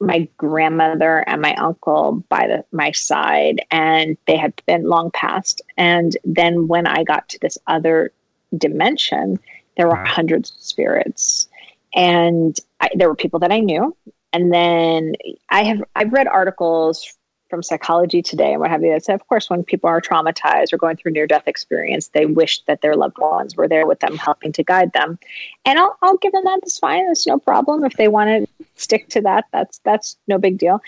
my 0.00 0.28
grandmother 0.36 1.18
and 1.26 1.40
my 1.40 1.54
uncle 1.54 2.24
by 2.28 2.46
the, 2.46 2.64
my 2.70 2.92
side, 2.92 3.64
and 3.70 4.16
they 4.26 4.36
had 4.36 4.52
been 4.66 4.84
long 4.84 5.10
past. 5.10 5.62
And 5.76 6.16
then 6.24 6.68
when 6.68 6.86
I 6.86 7.02
got 7.04 7.28
to 7.30 7.38
this 7.40 7.58
other 7.66 8.12
dimension, 8.56 9.38
there 9.76 9.88
were 9.88 9.96
hundreds 9.96 10.50
of 10.50 10.60
spirits, 10.60 11.48
and 11.94 12.56
I, 12.80 12.88
there 12.94 13.08
were 13.08 13.16
people 13.16 13.40
that 13.40 13.52
I 13.52 13.60
knew. 13.60 13.96
And 14.32 14.52
then 14.52 15.14
I 15.48 15.64
have 15.64 15.82
I've 15.94 16.12
read 16.12 16.26
articles 16.26 17.16
from 17.48 17.62
Psychology 17.62 18.22
Today 18.22 18.52
and 18.52 18.60
what 18.60 18.70
have 18.70 18.82
you 18.82 18.92
that 18.92 19.04
said, 19.04 19.14
of 19.14 19.26
course, 19.28 19.48
when 19.48 19.64
people 19.64 19.88
are 19.88 20.00
traumatized 20.00 20.72
or 20.72 20.76
going 20.76 20.96
through 20.96 21.12
near 21.12 21.26
death 21.26 21.46
experience, 21.46 22.08
they 22.08 22.26
wish 22.26 22.62
that 22.62 22.80
their 22.80 22.96
loved 22.96 23.18
ones 23.18 23.56
were 23.56 23.68
there 23.68 23.86
with 23.86 24.00
them, 24.00 24.16
helping 24.16 24.52
to 24.52 24.64
guide 24.64 24.92
them. 24.92 25.18
And 25.64 25.78
I'll, 25.78 25.96
I'll 26.02 26.16
give 26.16 26.32
them 26.32 26.44
that. 26.44 26.60
That's 26.62 26.78
fine. 26.78 27.08
It's 27.10 27.26
no 27.26 27.38
problem. 27.38 27.84
If 27.84 27.96
they 27.96 28.08
want 28.08 28.28
to 28.28 28.64
stick 28.74 29.08
to 29.10 29.20
that, 29.22 29.44
that's, 29.52 29.78
that's 29.84 30.16
no 30.26 30.38
big 30.38 30.58
deal. 30.58 30.80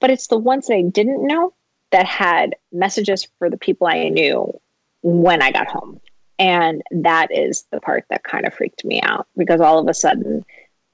But 0.00 0.10
it's 0.10 0.28
the 0.28 0.38
ones 0.38 0.66
that 0.66 0.74
I 0.74 0.82
didn't 0.82 1.26
know 1.26 1.52
that 1.90 2.06
had 2.06 2.56
messages 2.72 3.28
for 3.38 3.50
the 3.50 3.58
people 3.58 3.86
I 3.86 4.08
knew 4.08 4.52
when 5.02 5.42
I 5.42 5.52
got 5.52 5.68
home. 5.68 6.00
And 6.38 6.82
that 6.90 7.28
is 7.30 7.66
the 7.70 7.80
part 7.80 8.06
that 8.08 8.24
kind 8.24 8.46
of 8.46 8.54
freaked 8.54 8.84
me 8.84 9.02
out 9.02 9.26
because 9.36 9.60
all 9.60 9.78
of 9.78 9.86
a 9.88 9.94
sudden, 9.94 10.44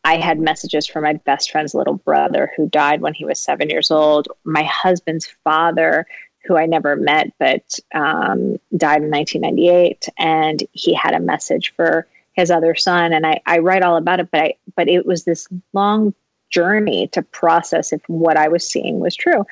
I 0.06 0.18
had 0.18 0.38
messages 0.38 0.86
from 0.86 1.02
my 1.02 1.14
best 1.14 1.50
friend's 1.50 1.74
little 1.74 1.94
brother 1.96 2.52
who 2.56 2.68
died 2.68 3.00
when 3.00 3.12
he 3.12 3.24
was 3.24 3.40
seven 3.40 3.68
years 3.68 3.90
old, 3.90 4.28
my 4.44 4.62
husband's 4.62 5.26
father, 5.42 6.06
who 6.44 6.56
I 6.56 6.66
never 6.66 6.94
met 6.94 7.32
but 7.40 7.64
um, 7.92 8.56
died 8.76 9.02
in 9.02 9.10
1998, 9.10 10.08
and 10.16 10.62
he 10.70 10.94
had 10.94 11.12
a 11.12 11.18
message 11.18 11.74
for 11.74 12.06
his 12.34 12.52
other 12.52 12.76
son. 12.76 13.12
And 13.12 13.26
I, 13.26 13.40
I 13.46 13.58
write 13.58 13.82
all 13.82 13.96
about 13.96 14.20
it, 14.20 14.30
but 14.30 14.40
I 14.42 14.54
but 14.76 14.88
it 14.88 15.06
was 15.06 15.24
this 15.24 15.48
long 15.72 16.14
journey 16.50 17.08
to 17.08 17.22
process 17.22 17.92
if 17.92 18.00
what 18.06 18.36
I 18.36 18.46
was 18.46 18.64
seeing 18.64 19.00
was 19.00 19.16
true. 19.16 19.44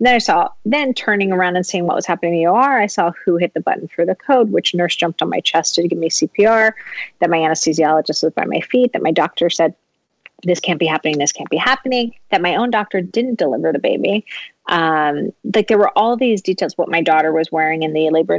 And 0.00 0.06
then 0.06 0.14
I 0.16 0.18
saw, 0.18 0.48
then 0.64 0.92
turning 0.92 1.30
around 1.30 1.54
and 1.54 1.64
seeing 1.64 1.86
what 1.86 1.94
was 1.94 2.06
happening 2.06 2.34
in 2.34 2.40
the 2.40 2.50
OR, 2.50 2.80
I 2.80 2.86
saw 2.86 3.12
who 3.24 3.36
hit 3.36 3.54
the 3.54 3.60
button 3.60 3.86
for 3.86 4.04
the 4.04 4.16
code, 4.16 4.50
which 4.50 4.74
nurse 4.74 4.96
jumped 4.96 5.22
on 5.22 5.28
my 5.28 5.40
chest 5.40 5.76
to 5.76 5.86
give 5.86 5.98
me 5.98 6.08
CPR, 6.08 6.72
that 7.20 7.30
my 7.30 7.38
anesthesiologist 7.38 8.24
was 8.24 8.32
by 8.34 8.46
my 8.46 8.60
feet, 8.60 8.92
that 8.92 9.02
my 9.02 9.12
doctor 9.12 9.48
said, 9.48 9.74
this 10.42 10.60
can't 10.60 10.78
be 10.78 10.86
happening, 10.86 11.18
this 11.18 11.32
can't 11.32 11.50
be 11.50 11.56
happening, 11.56 12.14
that 12.30 12.42
my 12.42 12.56
own 12.56 12.70
doctor 12.70 13.00
didn't 13.00 13.38
deliver 13.38 13.72
the 13.72 13.78
baby. 13.78 14.24
Um, 14.66 15.32
like 15.54 15.68
there 15.68 15.78
were 15.78 15.96
all 15.98 16.16
these 16.16 16.42
details, 16.42 16.76
what 16.76 16.88
my 16.88 17.02
daughter 17.02 17.32
was 17.32 17.50
wearing 17.50 17.82
in 17.82 17.92
the 17.92 18.10
labor, 18.10 18.38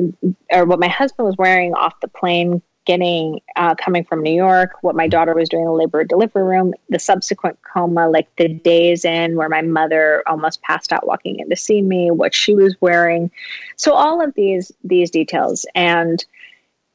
or 0.51 0.65
what 0.65 0.79
my 0.79 0.87
husband 0.87 1.27
was 1.27 1.37
wearing 1.37 1.73
off 1.73 1.99
the 2.01 2.07
plane 2.07 2.61
getting 2.85 3.39
uh, 3.57 3.75
coming 3.75 4.03
from 4.03 4.23
New 4.23 4.33
York, 4.33 4.71
what 4.81 4.95
my 4.95 5.07
daughter 5.07 5.33
was 5.35 5.49
doing 5.49 5.63
in 5.63 5.67
the 5.67 5.73
labor 5.73 6.03
delivery 6.03 6.43
room, 6.43 6.73
the 6.89 6.99
subsequent 6.99 7.59
coma, 7.61 8.09
like 8.09 8.27
the 8.37 8.47
days 8.47 9.05
in 9.05 9.35
where 9.35 9.49
my 9.49 9.61
mother 9.61 10.23
almost 10.27 10.61
passed 10.63 10.91
out 10.91 11.05
walking 11.05 11.39
in 11.39 11.49
to 11.49 11.55
see 11.55 11.81
me, 11.81 12.09
what 12.09 12.33
she 12.33 12.55
was 12.55 12.75
wearing. 12.81 13.29
So 13.75 13.93
all 13.93 14.21
of 14.21 14.33
these 14.35 14.71
these 14.83 15.11
details, 15.11 15.65
and 15.75 16.23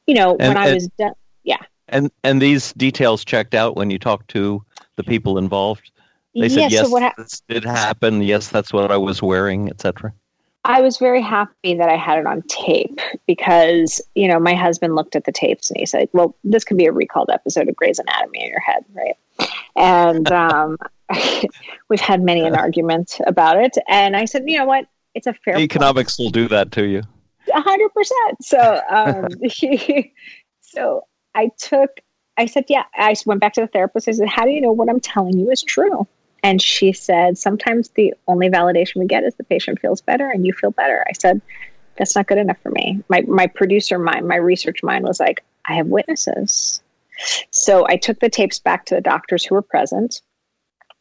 you 0.07 0.15
know, 0.15 0.35
and, 0.39 0.49
when 0.49 0.57
I 0.57 0.73
was 0.73 0.87
done, 0.99 1.13
yeah. 1.43 1.61
And 1.87 2.11
and 2.23 2.41
these 2.41 2.73
details 2.73 3.23
checked 3.23 3.55
out 3.55 3.77
when 3.77 3.89
you 3.89 3.99
talked 3.99 4.29
to 4.31 4.63
the 4.97 5.03
people 5.03 5.37
involved? 5.37 5.91
They 6.35 6.49
said, 6.49 6.71
yes, 6.71 6.87
so 6.87 6.99
ha- 6.99 7.13
this 7.17 7.41
did 7.47 7.63
happen. 7.63 8.21
Yes, 8.21 8.49
that's 8.49 8.71
what 8.71 8.91
I 8.91 8.97
was 8.97 9.21
wearing, 9.21 9.69
etc. 9.69 10.13
I 10.65 10.81
was 10.81 10.97
very 10.97 11.21
happy 11.21 11.75
that 11.75 11.87
I 11.87 11.95
had 11.95 12.19
it 12.19 12.27
on 12.27 12.43
tape 12.43 12.99
because, 13.25 14.01
you 14.15 14.27
know, 14.27 14.37
my 14.37 14.53
husband 14.53 14.95
looked 14.95 15.15
at 15.15 15.23
the 15.23 15.31
tapes 15.31 15.71
and 15.71 15.79
he 15.79 15.85
said, 15.85 16.09
well, 16.11 16.35
this 16.43 16.65
could 16.65 16.77
be 16.77 16.85
a 16.85 16.91
recalled 16.91 17.29
episode 17.31 17.69
of 17.69 17.75
Grey's 17.75 17.99
Anatomy 17.99 18.43
in 18.43 18.49
your 18.49 18.59
head, 18.59 18.83
right? 18.93 19.15
And 19.77 20.29
um, 20.31 20.77
we've 21.89 22.01
had 22.01 22.21
many 22.21 22.41
an 22.41 22.55
argument 22.55 23.19
about 23.25 23.57
it. 23.57 23.77
And 23.87 24.15
I 24.15 24.25
said, 24.25 24.43
you 24.45 24.57
know 24.57 24.65
what? 24.65 24.87
It's 25.15 25.27
a 25.27 25.33
fair 25.33 25.57
Economics 25.57 26.17
point. 26.17 26.25
will 26.25 26.31
do 26.31 26.47
that 26.49 26.71
to 26.73 26.85
you. 26.85 27.01
A 27.53 27.61
hundred 27.61 27.93
percent. 27.93 28.43
So, 28.43 28.81
um, 28.89 29.27
so 30.61 31.05
I 31.33 31.49
took 31.57 31.91
I 32.37 32.45
said, 32.45 32.65
yeah. 32.69 32.83
I 32.95 33.15
went 33.25 33.41
back 33.41 33.53
to 33.53 33.61
the 33.61 33.67
therapist. 33.67 34.07
I 34.07 34.11
said, 34.11 34.29
how 34.29 34.45
do 34.45 34.51
you 34.51 34.61
know 34.61 34.71
what 34.71 34.89
I'm 34.89 34.99
telling 34.99 35.37
you 35.37 35.49
is 35.49 35.63
true? 35.63 36.07
And 36.43 36.61
she 36.61 36.93
said, 36.93 37.37
Sometimes 37.37 37.89
the 37.89 38.13
only 38.27 38.49
validation 38.49 38.97
we 38.97 39.05
get 39.05 39.23
is 39.23 39.35
the 39.35 39.43
patient 39.43 39.79
feels 39.79 40.01
better 40.01 40.29
and 40.29 40.45
you 40.45 40.53
feel 40.53 40.71
better. 40.71 41.03
I 41.09 41.13
said, 41.13 41.41
That's 41.97 42.15
not 42.15 42.27
good 42.27 42.37
enough 42.37 42.59
for 42.61 42.69
me. 42.69 43.03
My, 43.09 43.21
my 43.21 43.47
producer 43.47 43.99
mind, 43.99 44.27
my 44.27 44.35
research 44.35 44.83
mind 44.83 45.05
was 45.05 45.19
like, 45.19 45.43
I 45.65 45.75
have 45.75 45.87
witnesses. 45.87 46.81
So 47.49 47.85
I 47.89 47.97
took 47.97 48.19
the 48.19 48.29
tapes 48.29 48.59
back 48.59 48.85
to 48.85 48.95
the 48.95 49.01
doctors 49.01 49.43
who 49.43 49.55
were 49.55 49.61
present. 49.61 50.21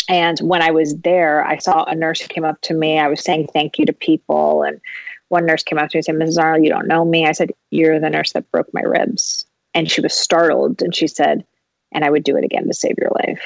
And 0.09 0.39
when 0.41 0.63
I 0.63 0.71
was 0.71 0.97
there, 0.97 1.45
I 1.47 1.59
saw 1.59 1.85
a 1.85 1.95
nurse 1.95 2.21
who 2.21 2.29
came 2.29 2.45
up 2.45 2.61
to 2.63 2.75
me. 2.75 2.99
I 2.99 3.09
was 3.09 3.23
saying 3.23 3.49
thank 3.53 3.79
you 3.79 3.87
to 3.87 3.93
people. 3.93 4.63
And 4.63 4.81
one 5.29 5.47
nurse 5.47 5.63
came 5.63 5.79
up 5.79 5.91
to 5.91 5.97
me 5.97 5.99
and 5.99 6.05
said, 6.05 6.15
Mrs. 6.15 6.43
Arnold, 6.43 6.65
you 6.65 6.71
don't 6.71 6.87
know 6.89 7.05
me. 7.05 7.27
I 7.27 7.33
said, 7.33 7.53
You're 7.71 8.01
the 8.01 8.11
nurse 8.11 8.33
that 8.33 8.51
broke 8.51 8.73
my 8.73 8.83
ribs. 8.83 9.46
And 9.77 9.91
she 9.91 10.01
was 10.01 10.15
startled 10.15 10.81
and 10.81 10.95
she 10.95 11.07
said, 11.07 11.45
And 11.93 12.05
I 12.05 12.11
would 12.11 12.25
do 12.25 12.37
it 12.37 12.45
again 12.45 12.67
to 12.67 12.75
save 12.75 12.97
your 12.99 13.13
life. 13.15 13.43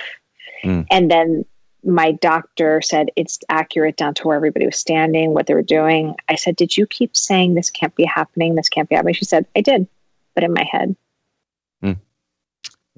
Mm. 0.62 0.86
And 0.90 1.10
then 1.10 1.44
my 1.84 2.12
doctor 2.12 2.80
said 2.80 3.10
it's 3.16 3.40
accurate 3.48 3.96
down 3.96 4.14
to 4.14 4.28
where 4.28 4.36
everybody 4.36 4.66
was 4.66 4.76
standing, 4.76 5.34
what 5.34 5.46
they 5.46 5.54
were 5.54 5.62
doing. 5.62 6.14
I 6.28 6.36
said, 6.36 6.54
Did 6.54 6.76
you 6.76 6.86
keep 6.86 7.16
saying 7.16 7.54
this 7.54 7.68
can't 7.68 7.94
be 7.96 8.04
happening? 8.04 8.54
This 8.54 8.68
can't 8.68 8.88
be 8.88 8.94
happening? 8.94 9.14
She 9.14 9.24
said, 9.24 9.44
I 9.56 9.60
did, 9.60 9.88
but 10.34 10.44
in 10.44 10.52
my 10.52 10.64
head. 10.70 10.94
Mm. 11.82 11.96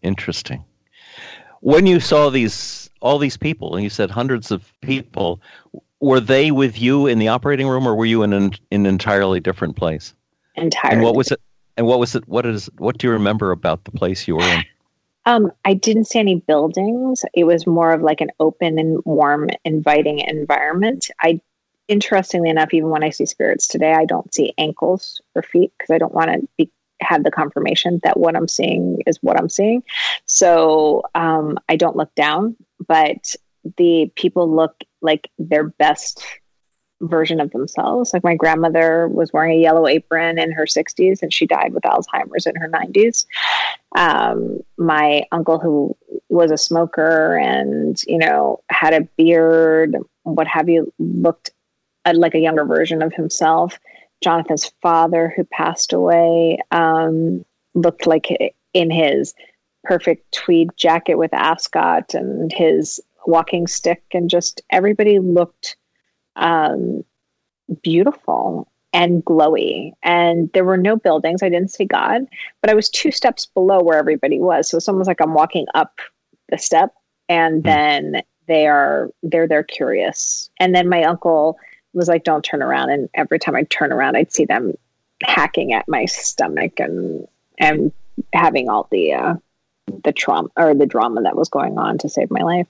Interesting. 0.03 0.64
When 1.61 1.87
you 1.87 2.01
saw 2.01 2.29
these 2.29 2.90
all 3.01 3.18
these 3.18 3.37
people, 3.37 3.75
and 3.75 3.83
you 3.83 3.90
said 3.90 4.11
hundreds 4.11 4.51
of 4.51 4.73
people, 4.81 5.40
were 6.01 6.21
they 6.21 6.51
with 6.51 6.81
you 6.81 7.07
in 7.07 7.18
the 7.18 7.29
operating 7.29 7.66
room, 7.66 7.87
or 7.87 7.95
were 7.95 8.05
you 8.05 8.23
in 8.23 8.33
an, 8.33 8.53
in 8.71 8.83
an 8.83 8.87
entirely 8.87 9.40
different 9.40 9.77
place? 9.77 10.14
Entirely. 10.57 10.97
And 10.97 11.05
what 11.05 11.16
was 11.16 11.31
it? 11.31 11.40
And 11.77 11.87
what 11.87 11.99
was 11.99 12.15
it? 12.15 12.27
What 12.29 12.47
is? 12.47 12.67
What 12.79 12.99
do 12.99 13.07
you 13.07 13.13
remember 13.13 13.51
about 13.51 13.85
the 13.85 13.91
place 13.93 14.29
you 14.29 14.37
were 14.37 14.45
in? 14.45 14.65
Um, 15.25 15.53
I 15.65 15.75
didn't 15.75 16.07
see 16.07 16.19
any 16.19 16.37
buildings. 16.37 17.25
It 17.33 17.45
was 17.45 17.67
more 17.67 17.93
of 17.93 18.03
like 18.03 18.21
an 18.21 18.31
open 18.41 18.79
and 18.79 19.01
warm, 19.05 19.49
inviting 19.65 20.19
environment. 20.19 21.11
I, 21.21 21.41
interestingly 21.89 22.51
enough, 22.51 22.75
even 22.75 22.91
when 22.91 23.05
I 23.05 23.11
see 23.11 23.27
spirits 23.27 23.69
today, 23.69 23.93
I 23.93 24.05
don't 24.05 24.35
see 24.35 24.53
ankles 24.59 25.21
or 25.35 25.43
feet 25.43 25.73
because 25.79 25.95
I 25.95 25.99
don't 25.99 26.15
want 26.15 26.33
to 26.33 26.49
be 26.57 26.71
have 27.01 27.25
the 27.25 27.31
confirmation 27.31 28.01
that 28.05 28.19
what 28.19 28.37
I'm 28.37 28.49
seeing 28.49 28.99
is 29.07 29.19
what 29.23 29.39
I'm 29.39 29.49
seeing. 29.49 29.83
So 30.25 31.03
um, 31.15 31.59
I 31.69 31.77
don't 31.77 31.97
look 31.97 32.15
down, 32.15 32.57
but 32.87 33.35
the 33.77 34.11
people 34.17 34.55
look 34.55 34.83
like 35.01 35.29
their 35.39 35.65
best 35.65 36.25
version 37.03 37.41
of 37.41 37.51
themselves. 37.51 38.12
Like 38.12 38.25
my 38.25 38.35
grandmother 38.35 39.09
was 39.09 39.33
wearing 39.33 39.59
a 39.59 39.62
yellow 39.62 39.87
apron 39.87 40.38
in 40.38 40.53
her 40.53 40.65
60s 40.65 41.23
and 41.23 41.33
she 41.33 41.47
died 41.47 41.75
with 41.75 41.83
Alzheimer's 41.83 42.47
in 42.47 42.57
her 42.57 42.69
90s. 42.69 43.27
Um, 43.97 44.61
my 44.79 45.25
uncle, 45.33 45.59
who 45.59 45.97
was 46.29 46.51
a 46.51 46.57
smoker 46.57 47.37
and, 47.37 48.01
you 48.07 48.19
know, 48.19 48.62
had 48.71 48.95
a 48.95 49.09
beard, 49.17 49.97
what 50.23 50.47
have 50.47 50.69
you, 50.69 50.93
looked 50.99 51.51
like 52.15 52.35
a 52.35 52.41
younger 52.41 52.65
version 52.65 53.03
of 53.03 53.12
himself. 53.12 53.79
Jonathan's 54.23 54.73
father, 54.81 55.33
who 55.37 55.45
passed 55.45 55.93
away, 55.93 56.59
um, 56.71 57.45
looked 57.75 58.07
like 58.07 58.29
in 58.73 58.91
his 58.91 59.35
perfect 59.85 60.33
tweed 60.33 60.71
jacket 60.77 61.17
with 61.17 61.35
ascot 61.35 62.15
and 62.15 62.53
his 62.53 63.01
walking 63.27 63.67
stick, 63.67 64.03
and 64.12 64.31
just 64.31 64.62
everybody 64.71 65.19
looked 65.19 65.77
um, 66.37 67.05
beautiful 67.83 68.68
and 68.92 69.25
glowy. 69.25 69.92
And 70.03 70.51
there 70.53 70.64
were 70.64 70.77
no 70.77 70.97
buildings. 70.97 71.42
I 71.42 71.49
didn't 71.49 71.73
see 71.73 71.85
God, 71.85 72.27
but 72.61 72.71
I 72.71 72.75
was 72.75 72.88
two 72.88 73.11
steps 73.11 73.47
below 73.47 73.83
where 73.83 73.99
everybody 73.99 74.40
was. 74.40 74.68
So 74.68 74.77
it's 74.77 74.88
almost 74.88 75.09
like 75.09 75.21
I'm 75.21 75.35
walking 75.35 75.66
up 75.75 75.99
the 76.51 76.59
step, 76.59 76.95
and 77.29 77.62
mm. 77.62 77.64
then 77.64 78.23
they 78.47 78.66
are 78.66 79.11
they're 79.23 79.49
they're 79.49 79.62
curious. 79.62 80.51
And 80.61 80.75
then 80.75 80.88
my 80.88 81.05
uncle 81.05 81.59
was 81.95 82.09
like, 82.09 82.25
"Don't 82.25 82.45
turn 82.45 82.62
around." 82.62 82.90
And 82.90 83.09
every 83.14 83.38
time 83.38 83.57
I'd 83.57 83.71
turn 83.71 83.92
around, 83.92 84.16
I'd 84.16 84.33
see 84.33 84.45
them 84.45 84.75
hacking 85.23 85.73
at 85.73 85.88
my 85.88 86.05
stomach 86.05 86.79
and 86.79 87.27
and 87.59 87.92
having 88.35 88.68
all 88.68 88.88
the 88.90 89.14
uh, 89.14 89.35
the 90.05 90.12
trauma 90.12 90.49
or 90.57 90.75
the 90.75 90.87
drama 90.87 91.23
that 91.23 91.37
was 91.37 91.49
going 91.49 91.79
on 91.79 91.99
to 91.99 92.09
save 92.09 92.31
my 92.31 92.42
life. 92.42 92.66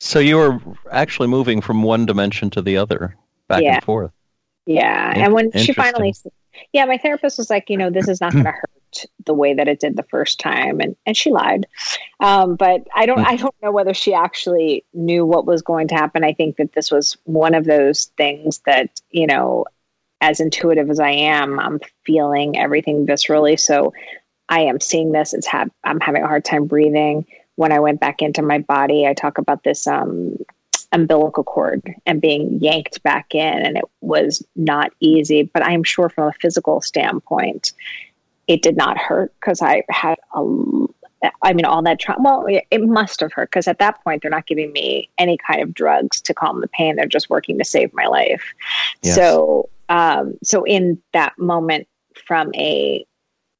So 0.00 0.18
you 0.18 0.36
were 0.36 0.58
actually 0.90 1.28
moving 1.28 1.60
from 1.60 1.82
one 1.82 2.06
dimension 2.06 2.48
to 2.50 2.62
the 2.62 2.78
other, 2.78 3.16
back 3.48 3.62
yeah. 3.62 3.74
and 3.74 3.84
forth. 3.84 4.12
Yeah, 4.64 5.14
In- 5.14 5.22
and 5.22 5.34
when 5.34 5.52
she 5.52 5.74
finally, 5.74 6.14
yeah, 6.72 6.86
my 6.86 6.96
therapist 6.96 7.36
was 7.36 7.50
like, 7.50 7.68
you 7.68 7.76
know, 7.76 7.90
this 7.90 8.08
is 8.08 8.20
not 8.20 8.32
going 8.32 8.44
to 8.44 8.50
hurt 8.50 9.06
the 9.26 9.34
way 9.34 9.52
that 9.54 9.68
it 9.68 9.78
did 9.78 9.96
the 9.96 10.02
first 10.04 10.40
time, 10.40 10.80
and 10.80 10.96
and 11.04 11.16
she 11.16 11.30
lied. 11.30 11.66
Um, 12.18 12.56
but 12.56 12.86
I 12.94 13.04
don't, 13.04 13.20
I 13.20 13.36
don't 13.36 13.54
know 13.62 13.72
whether 13.72 13.92
she 13.92 14.14
actually 14.14 14.84
knew 14.94 15.26
what 15.26 15.46
was 15.46 15.60
going 15.60 15.88
to 15.88 15.94
happen. 15.94 16.24
I 16.24 16.32
think 16.32 16.56
that 16.56 16.72
this 16.72 16.90
was 16.90 17.18
one 17.24 17.54
of 17.54 17.66
those 17.66 18.06
things 18.16 18.60
that 18.64 19.02
you 19.10 19.26
know, 19.26 19.66
as 20.22 20.40
intuitive 20.40 20.88
as 20.88 20.98
I 20.98 21.10
am, 21.10 21.60
I'm 21.60 21.78
feeling 22.06 22.58
everything 22.58 23.06
viscerally. 23.06 23.60
So 23.60 23.92
I 24.48 24.62
am 24.62 24.80
seeing 24.80 25.12
this. 25.12 25.34
It's 25.34 25.46
ha- 25.46 25.66
I'm 25.84 26.00
having 26.00 26.22
a 26.22 26.26
hard 26.26 26.46
time 26.46 26.64
breathing 26.64 27.26
when 27.56 27.72
I 27.72 27.80
went 27.80 28.00
back 28.00 28.22
into 28.22 28.42
my 28.42 28.58
body, 28.58 29.06
I 29.06 29.14
talk 29.14 29.38
about 29.38 29.64
this 29.64 29.86
um, 29.86 30.36
umbilical 30.92 31.44
cord 31.44 31.82
and 32.06 32.20
being 32.20 32.58
yanked 32.60 33.02
back 33.02 33.34
in, 33.34 33.58
and 33.58 33.76
it 33.76 33.84
was 34.00 34.44
not 34.56 34.92
easy. 35.00 35.42
But 35.42 35.64
I'm 35.64 35.84
sure 35.84 36.08
from 36.08 36.28
a 36.28 36.32
physical 36.32 36.80
standpoint, 36.80 37.72
it 38.48 38.62
did 38.62 38.76
not 38.76 38.98
hurt 38.98 39.32
because 39.40 39.62
I 39.62 39.82
had 39.90 40.18
a 40.34 40.42
I 41.42 41.52
mean, 41.52 41.64
all 41.64 41.82
that 41.82 41.98
trauma. 41.98 42.22
Well, 42.22 42.62
it 42.70 42.82
must 42.82 43.20
have 43.20 43.32
hurt 43.32 43.50
because 43.50 43.68
at 43.68 43.78
that 43.78 44.02
point, 44.02 44.22
they're 44.22 44.30
not 44.30 44.46
giving 44.46 44.72
me 44.72 45.10
any 45.18 45.36
kind 45.36 45.60
of 45.60 45.74
drugs 45.74 46.20
to 46.22 46.34
calm 46.34 46.60
the 46.60 46.68
pain. 46.68 46.96
They're 46.96 47.06
just 47.06 47.28
working 47.28 47.58
to 47.58 47.64
save 47.64 47.92
my 47.92 48.06
life. 48.06 48.42
Yes. 49.02 49.16
So, 49.16 49.68
um, 49.88 50.34
so 50.42 50.64
in 50.64 51.00
that 51.12 51.38
moment, 51.38 51.88
from 52.26 52.54
a 52.54 53.04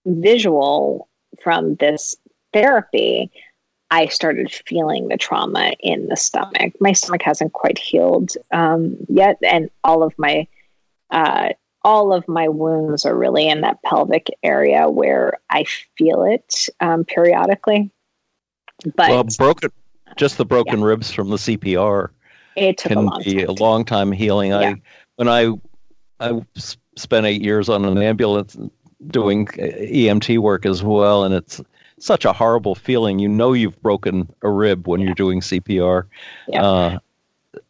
visual 0.07 1.09
from 1.43 1.75
this 1.77 2.17
therapy, 2.53 3.31
I 3.91 4.07
started 4.07 4.53
feeling 4.53 5.09
the 5.09 5.17
trauma 5.17 5.73
in 5.81 6.07
the 6.07 6.17
stomach. 6.17 6.75
My 6.81 6.93
stomach 6.93 7.23
hasn't 7.23 7.53
quite 7.53 7.79
healed 7.79 8.33
um, 8.53 8.97
yet, 9.09 9.39
and 9.43 9.71
all 9.83 10.03
of 10.03 10.15
my 10.17 10.47
uh, 11.11 11.51
all 11.83 12.13
of 12.13 12.29
my 12.29 12.49
wounds 12.49 13.05
are 13.05 13.17
really 13.17 13.49
in 13.49 13.63
that 13.63 13.83
pelvic 13.83 14.29
area 14.43 14.89
where 14.89 15.39
I 15.49 15.65
feel 15.97 16.25
it 16.25 16.69
um, 16.81 17.05
periodically. 17.05 17.91
But 18.95 19.11
well, 19.11 19.25
broken, 19.39 19.71
just 20.17 20.39
the 20.39 20.45
broken 20.45 20.81
yeah. 20.81 20.87
ribs 20.87 21.11
from 21.11 21.31
the 21.31 21.37
CPR. 21.37 22.11
It 22.57 22.79
took 22.79 22.91
can 22.91 22.99
a 22.99 23.03
long 23.03 23.23
be 23.25 23.35
time. 23.39 23.49
a 23.49 23.53
long 23.53 23.85
time 23.85 24.13
healing. 24.13 24.51
Yeah. 24.51 24.59
I 24.59 24.83
when 25.17 25.29
I 25.29 25.53
I 26.21 26.43
spent 26.97 27.27
eight 27.27 27.43
years 27.43 27.69
on 27.69 27.85
an 27.85 27.99
ambulance 27.99 28.57
doing 29.09 29.47
EMT 29.47 30.39
work 30.39 30.67
as 30.67 30.83
well, 30.83 31.25
and 31.25 31.35
it's 31.35 31.61
such 32.01 32.25
a 32.25 32.33
horrible 32.33 32.75
feeling. 32.75 33.19
You 33.19 33.29
know 33.29 33.53
you've 33.53 33.81
broken 33.83 34.33
a 34.43 34.51
rib 34.51 34.89
when 34.89 35.01
yeah. 35.01 35.07
you're 35.07 35.15
doing 35.15 35.41
CPR, 35.41 36.05
yeah. 36.49 36.65
uh, 36.65 36.99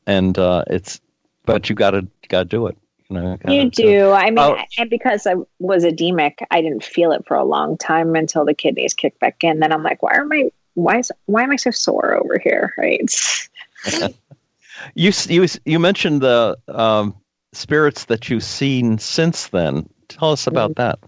and 0.06 0.38
uh, 0.38 0.64
it's 0.68 1.00
but 1.44 1.68
you 1.68 1.74
got 1.74 1.90
to 1.90 2.06
got 2.28 2.40
to 2.40 2.44
do 2.46 2.66
it. 2.66 2.76
You, 3.08 3.16
know, 3.16 3.38
you 3.48 3.68
do. 3.70 4.10
I 4.12 4.30
mean, 4.30 4.56
and 4.78 4.88
because 4.88 5.26
I 5.26 5.34
was 5.58 5.82
edemic, 5.82 6.46
I 6.52 6.62
didn't 6.62 6.84
feel 6.84 7.10
it 7.10 7.26
for 7.26 7.36
a 7.36 7.44
long 7.44 7.76
time 7.76 8.14
until 8.14 8.44
the 8.44 8.54
kidneys 8.54 8.94
kicked 8.94 9.18
back 9.18 9.42
in. 9.42 9.58
Then 9.58 9.72
I'm 9.72 9.82
like, 9.82 10.00
why 10.00 10.14
am 10.14 10.30
I 10.32 10.50
why 10.74 10.98
is 10.98 11.10
why 11.26 11.42
am 11.42 11.50
I 11.50 11.56
so 11.56 11.70
sore 11.70 12.14
over 12.14 12.38
here? 12.38 12.72
Right. 12.78 13.12
you 14.94 15.12
you 15.28 15.46
you 15.64 15.78
mentioned 15.78 16.20
the 16.20 16.56
um, 16.68 17.16
spirits 17.52 18.04
that 18.06 18.28
you've 18.28 18.44
seen 18.44 18.98
since 18.98 19.48
then. 19.48 19.88
Tell 20.08 20.32
us 20.32 20.46
about 20.46 20.72
mm-hmm. 20.72 20.82
that. 20.82 20.98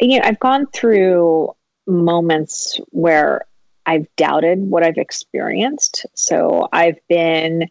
You 0.00 0.18
know, 0.18 0.26
I've 0.26 0.40
gone 0.40 0.66
through 0.68 1.54
moments 1.86 2.80
where 2.90 3.46
I've 3.86 4.06
doubted 4.16 4.58
what 4.58 4.82
I've 4.82 4.98
experienced. 4.98 6.06
So 6.14 6.68
I've 6.72 6.98
been 7.08 7.68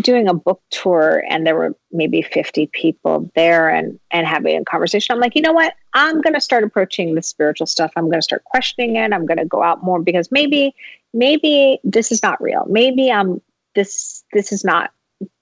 doing 0.00 0.28
a 0.28 0.34
book 0.34 0.62
tour 0.70 1.24
and 1.28 1.44
there 1.44 1.56
were 1.56 1.74
maybe 1.90 2.22
50 2.22 2.68
people 2.68 3.30
there 3.34 3.68
and 3.68 3.98
and 4.12 4.26
having 4.26 4.56
a 4.56 4.64
conversation. 4.64 5.12
I'm 5.12 5.20
like 5.20 5.34
you 5.34 5.42
know 5.42 5.52
what? 5.52 5.74
I'm 5.94 6.20
going 6.20 6.34
to 6.34 6.40
start 6.40 6.62
approaching 6.62 7.14
the 7.14 7.22
spiritual 7.22 7.66
stuff. 7.66 7.92
I'm 7.96 8.04
going 8.04 8.18
to 8.18 8.22
start 8.22 8.44
questioning 8.44 8.96
it. 8.96 9.12
I'm 9.12 9.26
going 9.26 9.38
to 9.38 9.44
go 9.44 9.62
out 9.62 9.82
more 9.82 10.00
because 10.00 10.30
maybe 10.30 10.74
maybe 11.12 11.80
this 11.82 12.12
is 12.12 12.22
not 12.22 12.40
real. 12.40 12.64
Maybe 12.68 13.10
i'm 13.10 13.40
this 13.74 14.24
this 14.32 14.52
is 14.52 14.64
not 14.64 14.92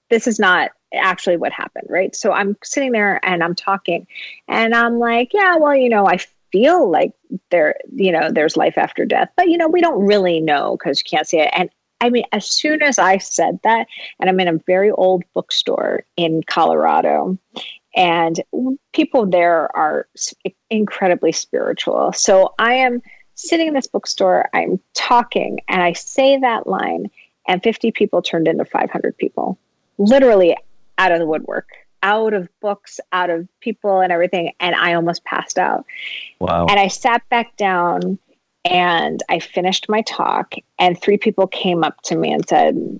this 0.09 0.27
is 0.27 0.39
not 0.39 0.71
actually 0.93 1.37
what 1.37 1.51
happened 1.51 1.87
right? 1.89 2.15
So 2.15 2.31
i'm 2.31 2.57
sitting 2.63 2.91
there 2.91 3.19
and 3.23 3.43
i'm 3.43 3.55
talking 3.55 4.07
and 4.47 4.73
i'm 4.73 4.99
like 4.99 5.33
yeah 5.33 5.55
well 5.57 5.75
you 5.75 5.89
know 5.89 6.07
i 6.07 6.17
feel 6.51 6.89
like 6.89 7.13
there, 7.49 7.75
you 7.93 8.11
know, 8.11 8.29
there's 8.31 8.57
life 8.57 8.77
after 8.77 9.05
death, 9.05 9.29
but 9.35 9.49
you 9.49 9.57
know, 9.57 9.67
we 9.67 9.81
don't 9.81 10.05
really 10.05 10.39
know 10.39 10.77
because 10.77 10.99
you 10.99 11.05
can't 11.09 11.27
see 11.27 11.39
it. 11.39 11.49
And 11.53 11.69
I 12.01 12.09
mean, 12.09 12.25
as 12.31 12.49
soon 12.49 12.81
as 12.81 12.97
I 12.97 13.19
said 13.19 13.59
that, 13.63 13.87
and 14.19 14.29
I'm 14.29 14.39
in 14.39 14.47
a 14.47 14.59
very 14.65 14.91
old 14.91 15.23
bookstore 15.33 16.03
in 16.17 16.41
Colorado, 16.43 17.37
and 17.95 18.41
people 18.93 19.25
there 19.25 19.75
are 19.75 20.07
incredibly 20.69 21.31
spiritual. 21.31 22.11
So 22.13 22.53
I 22.57 22.73
am 22.73 23.01
sitting 23.35 23.67
in 23.67 23.73
this 23.73 23.87
bookstore, 23.87 24.49
I'm 24.53 24.79
talking, 24.93 25.59
and 25.67 25.81
I 25.81 25.93
say 25.93 26.39
that 26.39 26.67
line, 26.67 27.09
and 27.47 27.61
50 27.61 27.91
people 27.91 28.21
turned 28.21 28.47
into 28.47 28.65
500 28.65 29.17
people, 29.17 29.57
literally 29.97 30.57
out 30.97 31.11
of 31.11 31.19
the 31.19 31.25
woodwork, 31.25 31.67
out 32.03 32.33
of 32.33 32.49
books, 32.61 32.99
out 33.11 33.29
of 33.29 33.47
people 33.59 33.99
and 33.99 34.11
everything. 34.11 34.53
And 34.59 34.75
I 34.75 34.93
almost 34.93 35.23
passed 35.23 35.57
out. 35.57 35.85
Wow. 36.39 36.65
And 36.67 36.79
I 36.79 36.87
sat 36.87 37.27
back 37.29 37.55
down 37.57 38.17
and 38.65 39.23
I 39.29 39.39
finished 39.39 39.89
my 39.89 40.01
talk, 40.03 40.53
and 40.77 40.99
three 40.99 41.17
people 41.17 41.47
came 41.47 41.83
up 41.83 41.99
to 42.03 42.15
me 42.15 42.31
and 42.31 42.47
said, 42.47 42.99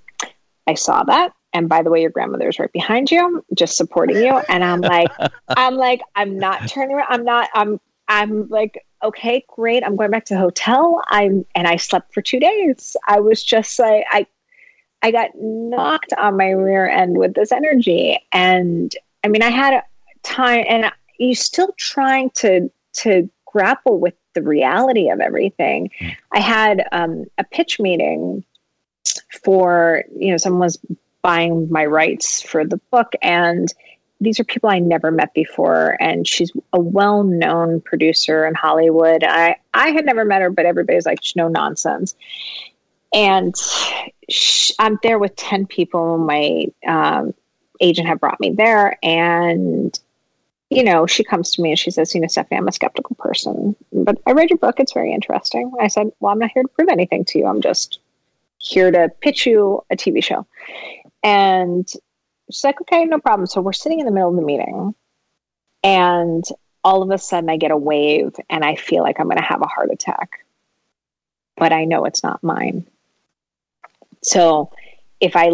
I 0.67 0.73
saw 0.73 1.03
that. 1.03 1.33
And 1.53 1.67
by 1.67 1.83
the 1.83 1.89
way, 1.89 2.01
your 2.01 2.09
grandmother's 2.09 2.59
right 2.59 2.71
behind 2.71 3.11
you, 3.11 3.43
just 3.55 3.75
supporting 3.75 4.17
you. 4.17 4.41
And 4.49 4.63
I'm 4.63 4.81
like, 4.81 5.11
I'm 5.49 5.75
like, 5.75 6.01
I'm 6.15 6.37
not 6.37 6.67
turning 6.67 6.95
around. 6.95 7.07
I'm 7.09 7.25
not, 7.25 7.49
I'm, 7.53 7.79
I'm 8.07 8.47
like, 8.47 8.85
okay, 9.03 9.43
great. 9.49 9.83
I'm 9.83 9.95
going 9.95 10.11
back 10.11 10.25
to 10.25 10.33
the 10.33 10.39
hotel. 10.39 11.01
I'm, 11.07 11.45
and 11.55 11.67
I 11.67 11.75
slept 11.75 12.13
for 12.13 12.21
two 12.21 12.39
days. 12.39 12.95
I 13.07 13.19
was 13.19 13.43
just 13.43 13.77
like, 13.79 14.05
I, 14.09 14.25
I 15.03 15.11
got 15.11 15.31
knocked 15.35 16.13
on 16.17 16.37
my 16.37 16.49
rear 16.49 16.87
end 16.87 17.17
with 17.17 17.33
this 17.33 17.51
energy. 17.51 18.19
And 18.31 18.93
I 19.23 19.27
mean, 19.27 19.41
I 19.41 19.49
had 19.49 19.81
time 20.23 20.65
and 20.67 20.91
you're 21.17 21.35
still 21.35 21.73
trying 21.77 22.29
to, 22.31 22.71
to 22.93 23.29
grapple 23.45 23.99
with 23.99 24.13
the 24.33 24.41
reality 24.41 25.09
of 25.09 25.19
everything. 25.19 25.91
Mm. 25.99 26.15
I 26.31 26.39
had 26.39 26.87
um, 26.91 27.25
a 27.37 27.43
pitch 27.43 27.79
meeting 27.79 28.43
for, 29.43 30.03
you 30.15 30.31
know, 30.31 30.37
someone 30.37 30.61
was 30.61 30.79
buying 31.21 31.71
my 31.71 31.85
rights 31.85 32.41
for 32.41 32.65
the 32.65 32.77
book 32.91 33.13
and 33.21 33.71
these 34.21 34.39
are 34.39 34.43
people 34.43 34.69
I 34.69 34.77
never 34.77 35.09
met 35.09 35.33
before, 35.33 35.97
and 35.99 36.27
she's 36.27 36.51
a 36.73 36.79
well-known 36.79 37.81
producer 37.81 38.45
in 38.45 38.53
Hollywood. 38.53 39.23
I 39.23 39.55
I 39.73 39.89
had 39.89 40.05
never 40.05 40.23
met 40.23 40.43
her, 40.43 40.51
but 40.51 40.67
everybody's 40.67 41.07
like, 41.07 41.19
no 41.35 41.47
nonsense. 41.47 42.15
And 43.13 43.55
she, 44.29 44.73
I'm 44.79 44.97
there 45.03 45.19
with 45.19 45.35
ten 45.35 45.65
people. 45.65 46.17
My 46.17 46.67
um, 46.87 47.33
agent 47.79 48.07
had 48.07 48.19
brought 48.19 48.39
me 48.39 48.51
there, 48.51 48.97
and 49.03 49.97
you 50.71 50.85
know, 50.85 51.05
she 51.05 51.25
comes 51.25 51.51
to 51.51 51.61
me 51.61 51.71
and 51.71 51.77
she 51.79 51.91
says, 51.91 52.15
you 52.15 52.21
know, 52.21 52.27
Stephanie, 52.27 52.57
I'm 52.57 52.67
a 52.67 52.71
skeptical 52.71 53.13
person, 53.17 53.75
but 53.91 54.17
I 54.25 54.31
read 54.31 54.49
your 54.49 54.57
book. 54.57 54.79
It's 54.79 54.93
very 54.93 55.11
interesting. 55.11 55.69
I 55.81 55.89
said, 55.89 56.13
well, 56.21 56.31
I'm 56.31 56.39
not 56.39 56.51
here 56.53 56.63
to 56.63 56.69
prove 56.69 56.87
anything 56.87 57.25
to 57.25 57.39
you. 57.39 57.45
I'm 57.45 57.59
just 57.59 57.99
here 58.57 58.89
to 58.89 59.09
pitch 59.19 59.45
you 59.45 59.83
a 59.91 59.97
TV 59.97 60.23
show. 60.23 60.47
And 61.23 61.85
she's 62.49 62.63
like, 62.63 62.79
okay, 62.81 63.03
no 63.03 63.19
problem. 63.19 63.47
So 63.47 63.59
we're 63.59 63.73
sitting 63.73 63.99
in 63.99 64.05
the 64.05 64.13
middle 64.13 64.29
of 64.29 64.37
the 64.37 64.41
meeting 64.41 64.95
and 65.83 66.43
all 66.85 67.03
of 67.03 67.11
a 67.11 67.17
sudden 67.17 67.49
I 67.49 67.57
get 67.57 67.71
a 67.71 67.77
wave 67.77 68.33
and 68.49 68.63
I 68.63 68.75
feel 68.75 69.03
like 69.03 69.19
I'm 69.19 69.27
going 69.27 69.37
to 69.37 69.43
have 69.43 69.61
a 69.61 69.67
heart 69.67 69.89
attack, 69.91 70.45
but 71.57 71.73
I 71.73 71.83
know 71.83 72.05
it's 72.05 72.23
not 72.23 72.43
mine. 72.43 72.87
So 74.23 74.71
if 75.19 75.35
I 75.35 75.49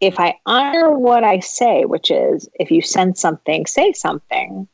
if 0.00 0.20
I 0.20 0.38
honor 0.44 0.98
what 0.98 1.24
I 1.24 1.40
say, 1.40 1.84
which 1.84 2.10
is 2.10 2.48
if 2.54 2.70
you 2.70 2.82
send 2.82 3.16
something, 3.16 3.66
say 3.66 3.92
something, 3.92 4.68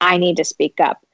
I 0.00 0.16
need 0.16 0.38
to 0.38 0.44
speak 0.44 0.80
up. 0.80 1.04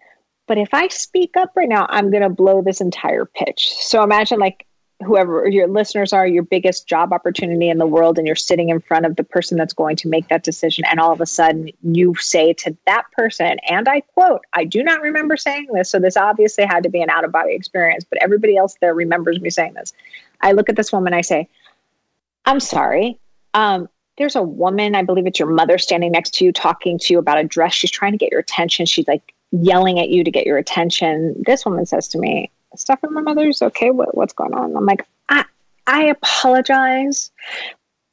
But 0.46 0.58
if 0.58 0.72
I 0.72 0.88
speak 0.88 1.36
up 1.36 1.52
right 1.56 1.68
now, 1.68 1.86
I'm 1.90 2.10
going 2.10 2.22
to 2.22 2.30
blow 2.30 2.62
this 2.62 2.80
entire 2.80 3.26
pitch. 3.26 3.70
So 3.74 4.02
imagine 4.02 4.38
like 4.38 4.64
whoever 5.04 5.46
your 5.48 5.68
listeners 5.68 6.12
are, 6.12 6.26
your 6.26 6.42
biggest 6.42 6.88
job 6.88 7.12
opportunity 7.12 7.68
in 7.68 7.78
the 7.78 7.86
world, 7.86 8.18
and 8.18 8.26
you're 8.26 8.34
sitting 8.34 8.68
in 8.68 8.80
front 8.80 9.06
of 9.06 9.16
the 9.16 9.22
person 9.22 9.56
that's 9.56 9.74
going 9.74 9.96
to 9.96 10.08
make 10.08 10.28
that 10.28 10.44
decision. 10.44 10.84
And 10.86 10.98
all 10.98 11.12
of 11.12 11.20
a 11.20 11.26
sudden 11.26 11.70
you 11.82 12.14
say 12.16 12.52
to 12.54 12.76
that 12.86 13.04
person, 13.12 13.58
and 13.68 13.88
I 13.88 14.00
quote, 14.00 14.40
I 14.54 14.64
do 14.64 14.82
not 14.82 15.02
remember 15.02 15.36
saying 15.36 15.68
this. 15.72 15.90
So 15.90 15.98
this 15.98 16.16
obviously 16.16 16.64
had 16.64 16.82
to 16.82 16.88
be 16.88 17.02
an 17.02 17.10
out 17.10 17.24
of 17.24 17.32
body 17.32 17.54
experience, 17.54 18.04
but 18.08 18.20
everybody 18.22 18.56
else 18.56 18.76
there 18.80 18.94
remembers 18.94 19.40
me 19.40 19.50
saying 19.50 19.74
this. 19.74 19.92
I 20.40 20.52
look 20.52 20.68
at 20.68 20.76
this 20.76 20.92
woman, 20.92 21.14
I 21.14 21.20
say, 21.20 21.48
I'm 22.48 22.60
sorry. 22.60 23.20
Um, 23.52 23.90
there's 24.16 24.34
a 24.34 24.42
woman, 24.42 24.94
I 24.94 25.02
believe 25.02 25.26
it's 25.26 25.38
your 25.38 25.50
mother, 25.50 25.76
standing 25.76 26.12
next 26.12 26.32
to 26.36 26.46
you, 26.46 26.52
talking 26.52 26.98
to 26.98 27.12
you 27.12 27.18
about 27.18 27.36
a 27.36 27.44
dress. 27.44 27.74
She's 27.74 27.90
trying 27.90 28.12
to 28.12 28.18
get 28.18 28.30
your 28.30 28.40
attention. 28.40 28.86
She's 28.86 29.06
like 29.06 29.34
yelling 29.52 30.00
at 30.00 30.08
you 30.08 30.24
to 30.24 30.30
get 30.30 30.46
your 30.46 30.56
attention. 30.56 31.42
This 31.44 31.66
woman 31.66 31.84
says 31.84 32.08
to 32.08 32.18
me, 32.18 32.50
Stuff 32.74 33.04
in 33.04 33.12
my 33.12 33.20
mother's 33.20 33.60
okay. 33.60 33.90
What, 33.90 34.16
what's 34.16 34.32
going 34.32 34.54
on? 34.54 34.74
I'm 34.76 34.86
like, 34.86 35.06
I, 35.28 35.44
I 35.86 36.04
apologize, 36.04 37.30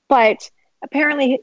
but 0.09 0.49
apparently 0.83 1.39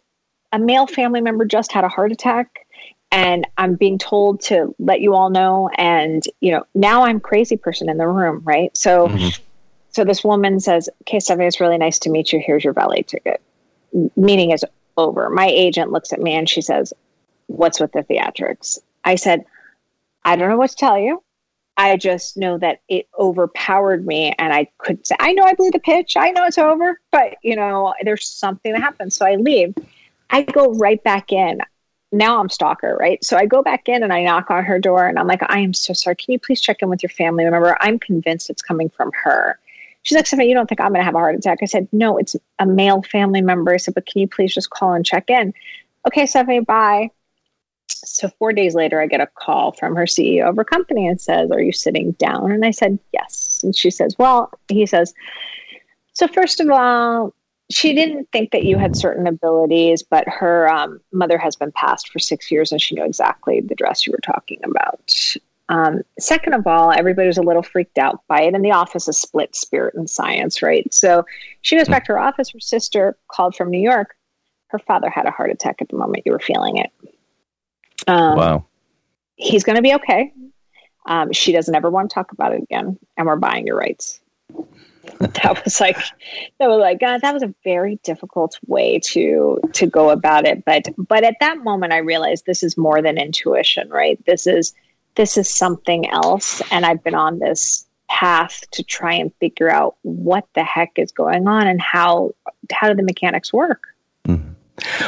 a 0.53 0.59
male 0.59 0.87
family 0.87 1.23
member 1.23 1.47
just 1.47 1.73
had 1.73 1.85
a 1.85 1.89
heart 1.89 2.13
attack 2.13 2.67
and 3.11 3.47
I'm 3.57 3.75
being 3.75 3.99
told 3.99 4.43
to 4.43 4.75
let 4.79 5.01
you 5.01 5.15
all 5.15 5.31
know. 5.31 5.71
And, 5.77 6.23
you 6.41 6.53
know, 6.53 6.65
now 6.75 7.05
I'm 7.05 7.21
crazy 7.21 7.57
person 7.57 7.89
in 7.89 7.97
the 7.97 8.09
room, 8.09 8.43
right? 8.45 8.75
So, 8.77 9.09
mm-hmm. 9.09 9.43
So 9.93 10.05
this 10.05 10.25
woman 10.25 10.61
says, 10.61 10.89
okay, 11.03 11.21
Stephanie, 11.21 11.47
it's 11.47 11.61
really 11.61 11.79
nice 11.79 11.99
to 12.01 12.11
meet 12.11 12.33
you. 12.33 12.43
Here's 12.45 12.65
your 12.65 12.73
valet 12.73 13.03
ticket 13.03 13.41
meeting 14.17 14.51
is 14.51 14.65
over. 14.97 15.31
My 15.31 15.47
agent 15.47 15.93
looks 15.93 16.13
at 16.13 16.21
me 16.21 16.33
and 16.33 16.49
she 16.49 16.63
says, 16.63 16.93
What's 17.47 17.81
with 17.81 17.93
the 17.93 18.03
theatrics? 18.03 18.79
I 19.05 19.17
said, 19.17 19.45
I 20.25 20.37
don't 20.37 20.49
know 20.49 20.57
what 20.57 20.71
to 20.71 20.77
tell 20.77 20.99
you. 20.99 21.23
I 21.77 21.97
just 21.97 22.37
know 22.37 22.59
that 22.59 22.81
it 22.89 23.09
overpowered 23.19 24.07
me 24.07 24.35
and 24.39 24.53
I 24.53 24.69
could 24.79 25.07
say, 25.07 25.17
I 25.19 25.33
know 25.33 25.43
I 25.43 25.55
blew 25.55 25.71
the 25.71 25.81
pitch. 25.81 26.17
I 26.17 26.31
know 26.31 26.45
it's 26.45 26.59
over, 26.59 27.01
but 27.11 27.37
you 27.43 27.57
know, 27.57 27.95
there's 28.03 28.29
something 28.29 28.73
that 28.73 28.81
happens. 28.81 29.17
So 29.17 29.27
I 29.27 29.37
leave. 29.37 29.75
I 30.31 30.43
go 30.43 30.73
right 30.75 31.03
back 31.03 31.33
in. 31.33 31.61
Now 32.13 32.41
I'm 32.41 32.51
stalker, 32.51 32.97
right? 33.01 33.23
So 33.25 33.37
I 33.39 33.47
go 33.47 33.63
back 33.63 33.89
in 33.89 34.03
and 34.03 34.13
I 34.13 34.23
knock 34.23 34.51
on 34.51 34.65
her 34.65 34.79
door 34.79 35.07
and 35.07 35.19
I'm 35.19 35.27
like, 35.27 35.43
I 35.49 35.61
am 35.61 35.73
so 35.73 35.95
sorry. 35.95 36.17
Can 36.17 36.33
you 36.33 36.39
please 36.39 36.61
check 36.61 36.83
in 36.83 36.91
with 36.91 37.03
your 37.03 37.11
family 37.11 37.45
member? 37.45 37.77
I'm 37.81 37.99
convinced 37.99 38.51
it's 38.51 38.63
coming 38.63 38.91
from 38.91 39.11
her. 39.25 39.59
She's 40.03 40.17
like, 40.17 40.27
Stephanie, 40.27 40.49
you 40.49 40.55
don't 40.55 40.69
think 40.69 40.81
I'm 40.81 40.89
going 40.89 41.01
to 41.01 41.05
have 41.05 41.15
a 41.15 41.19
heart 41.19 41.37
attack? 41.37 41.59
I 41.63 41.67
said, 41.67 41.89
no, 41.93 42.19
it's 42.19 42.35
a 42.59 42.67
male 42.67 43.03
family 43.03 43.41
member. 43.41 43.73
I 43.73 43.77
said, 43.77 43.95
but 43.95 44.07
can 44.07 44.21
you 44.21 44.29
please 44.29 44.53
just 44.53 44.71
call 44.71 44.95
and 44.95 45.07
check 45.07 45.31
in? 45.31 45.55
Okay, 46.07 46.27
Stephanie, 46.27 46.61
bye. 46.61 47.11
So 47.89 48.29
four 48.39 48.53
days 48.53 48.75
later, 48.75 49.01
I 49.01 49.07
get 49.07 49.21
a 49.21 49.29
call 49.39 49.73
from 49.73 49.95
her 49.97 50.05
CEO 50.05 50.49
of 50.49 50.57
her 50.57 50.65
company 50.65 51.07
and 51.07 51.21
says, 51.21 51.51
Are 51.51 51.63
you 51.63 51.73
sitting 51.73 52.13
down? 52.13 52.51
And 52.51 52.65
I 52.65 52.71
said, 52.71 52.99
Yes. 53.13 53.61
And 53.63 53.77
she 53.77 53.91
says, 53.91 54.17
Well, 54.19 54.51
he 54.69 54.87
says, 54.87 55.15
So 56.15 56.27
first 56.27 56.61
of 56.61 56.69
all, 56.71 57.35
she 57.71 57.95
didn't 57.95 58.29
think 58.33 58.51
that 58.53 58.65
you 58.65 58.77
had 58.77 58.97
certain 58.97 59.27
abilities, 59.27 60.03
but 60.03 60.29
her 60.29 60.69
um, 60.69 61.01
mother 61.13 61.39
has 61.39 61.57
been 61.57 61.73
passed 61.73 62.11
for 62.11 62.19
six 62.19 62.51
years 62.51 62.73
and 62.73 62.81
she 62.81 62.95
knew 62.95 63.05
exactly 63.05 63.61
the 63.61 63.75
dress 63.75 64.07
you 64.07 64.13
were 64.13 64.19
talking 64.19 64.61
about. 64.65 65.01
Um, 65.69 66.03
second 66.19 66.55
of 66.55 66.67
all, 66.67 66.93
everybody 66.93 67.29
was 67.29 67.39
a 67.39 67.43
little 67.43 67.63
freaked 67.63 67.99
out 67.99 68.21
by 68.29 68.43
it, 68.43 68.55
and 68.55 68.65
the 68.65 68.73
office 68.73 69.09
is 69.09 69.19
split 69.19 69.55
spirit 69.55 69.95
and 69.95 70.09
science, 70.09 70.63
right? 70.63 70.93
So 70.93 71.25
she 71.63 71.77
goes 71.77 71.89
back 71.89 72.05
to 72.07 72.13
her 72.13 72.19
office. 72.19 72.51
Her 72.51 72.61
sister 72.61 73.17
called 73.29 73.55
from 73.55 73.71
New 73.71 73.81
York. 73.81 74.17
Her 74.69 74.79
father 74.79 75.09
had 75.09 75.27
a 75.27 75.31
heart 75.31 75.51
attack 75.51 75.77
at 75.81 75.89
the 75.89 75.97
moment 75.97 76.25
you 76.27 76.33
were 76.33 76.41
feeling 76.41 76.79
it. 76.79 76.91
Um, 78.07 78.37
wow. 78.37 78.65
He's 79.37 79.65
going 79.65 79.77
to 79.77 79.83
be 79.83 79.95
okay. 79.95 80.33
Um, 81.07 81.33
she 81.33 81.53
doesn't 81.53 81.75
ever 81.75 81.91
want 81.91 82.11
to 82.11 82.15
talk 82.15 82.33
about 82.33 82.53
it 82.53 82.63
again, 82.63 82.99
and 83.17 83.27
we're 83.27 83.37
buying 83.37 83.67
your 83.67 83.77
rights. 83.77 84.21
that 85.19 85.61
was 85.65 85.81
like 85.81 85.97
that 86.59 86.69
was 86.69 86.81
like 86.81 87.01
God, 87.01 87.21
that 87.23 87.35
was 87.35 87.43
a 87.43 87.53
very 87.65 87.97
difficult 88.05 88.59
way 88.67 89.01
to 89.01 89.59
to 89.73 89.87
go 89.87 90.11
about 90.11 90.47
it. 90.47 90.65
But 90.65 90.89
but 90.97 91.25
at 91.25 91.37
that 91.41 91.59
moment 91.59 91.93
I 91.93 91.99
realized 91.99 92.47
this 92.47 92.63
is 92.63 92.77
more 92.77 93.03
than 93.03 93.19
intuition, 93.19 93.89
right? 93.89 94.25
This 94.27 94.47
is 94.47 94.73
this 95.15 95.37
is 95.37 95.49
something 95.49 96.09
else. 96.11 96.63
And 96.71 96.85
I've 96.85 97.03
been 97.03 97.15
on 97.15 97.39
this 97.39 97.87
path 98.09 98.61
to 98.73 98.83
try 98.83 99.15
and 99.15 99.33
figure 99.41 99.71
out 99.71 99.97
what 100.03 100.47
the 100.55 100.65
heck 100.65 100.93
is 100.97 101.11
going 101.13 101.49
on 101.49 101.67
and 101.67 101.81
how 101.81 102.33
how 102.71 102.89
do 102.89 102.95
the 102.95 103.03
mechanics 103.03 103.53
work. 103.53 103.85
Mm-hmm. 104.27 104.53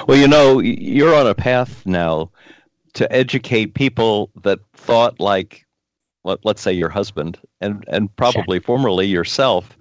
Well, 0.06 0.18
you 0.18 0.28
know, 0.28 0.60
you're 0.60 1.14
on 1.14 1.26
a 1.26 1.34
path 1.34 1.84
now 1.84 2.30
to 2.94 3.12
educate 3.12 3.74
people 3.74 4.30
that 4.42 4.60
thought 4.74 5.20
like, 5.20 5.66
let, 6.24 6.38
us 6.46 6.60
say 6.60 6.72
your 6.72 6.88
husband 6.88 7.38
and 7.60 7.84
and 7.88 8.14
probably 8.16 8.58
sure. 8.58 8.64
formerly 8.64 9.06
yourself, 9.06 9.76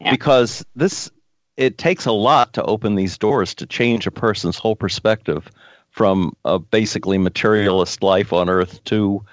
yeah. 0.00 0.10
because 0.10 0.64
this 0.76 1.10
it 1.56 1.78
takes 1.78 2.06
a 2.06 2.12
lot 2.12 2.52
to 2.54 2.62
open 2.64 2.94
these 2.94 3.18
doors 3.18 3.54
to 3.54 3.66
change 3.66 4.06
a 4.06 4.10
person's 4.10 4.56
whole 4.56 4.76
perspective 4.76 5.50
from 5.90 6.34
a 6.44 6.58
basically 6.58 7.18
materialist 7.18 8.02
life 8.02 8.32
on 8.32 8.48
earth 8.48 8.82
to 8.84 9.24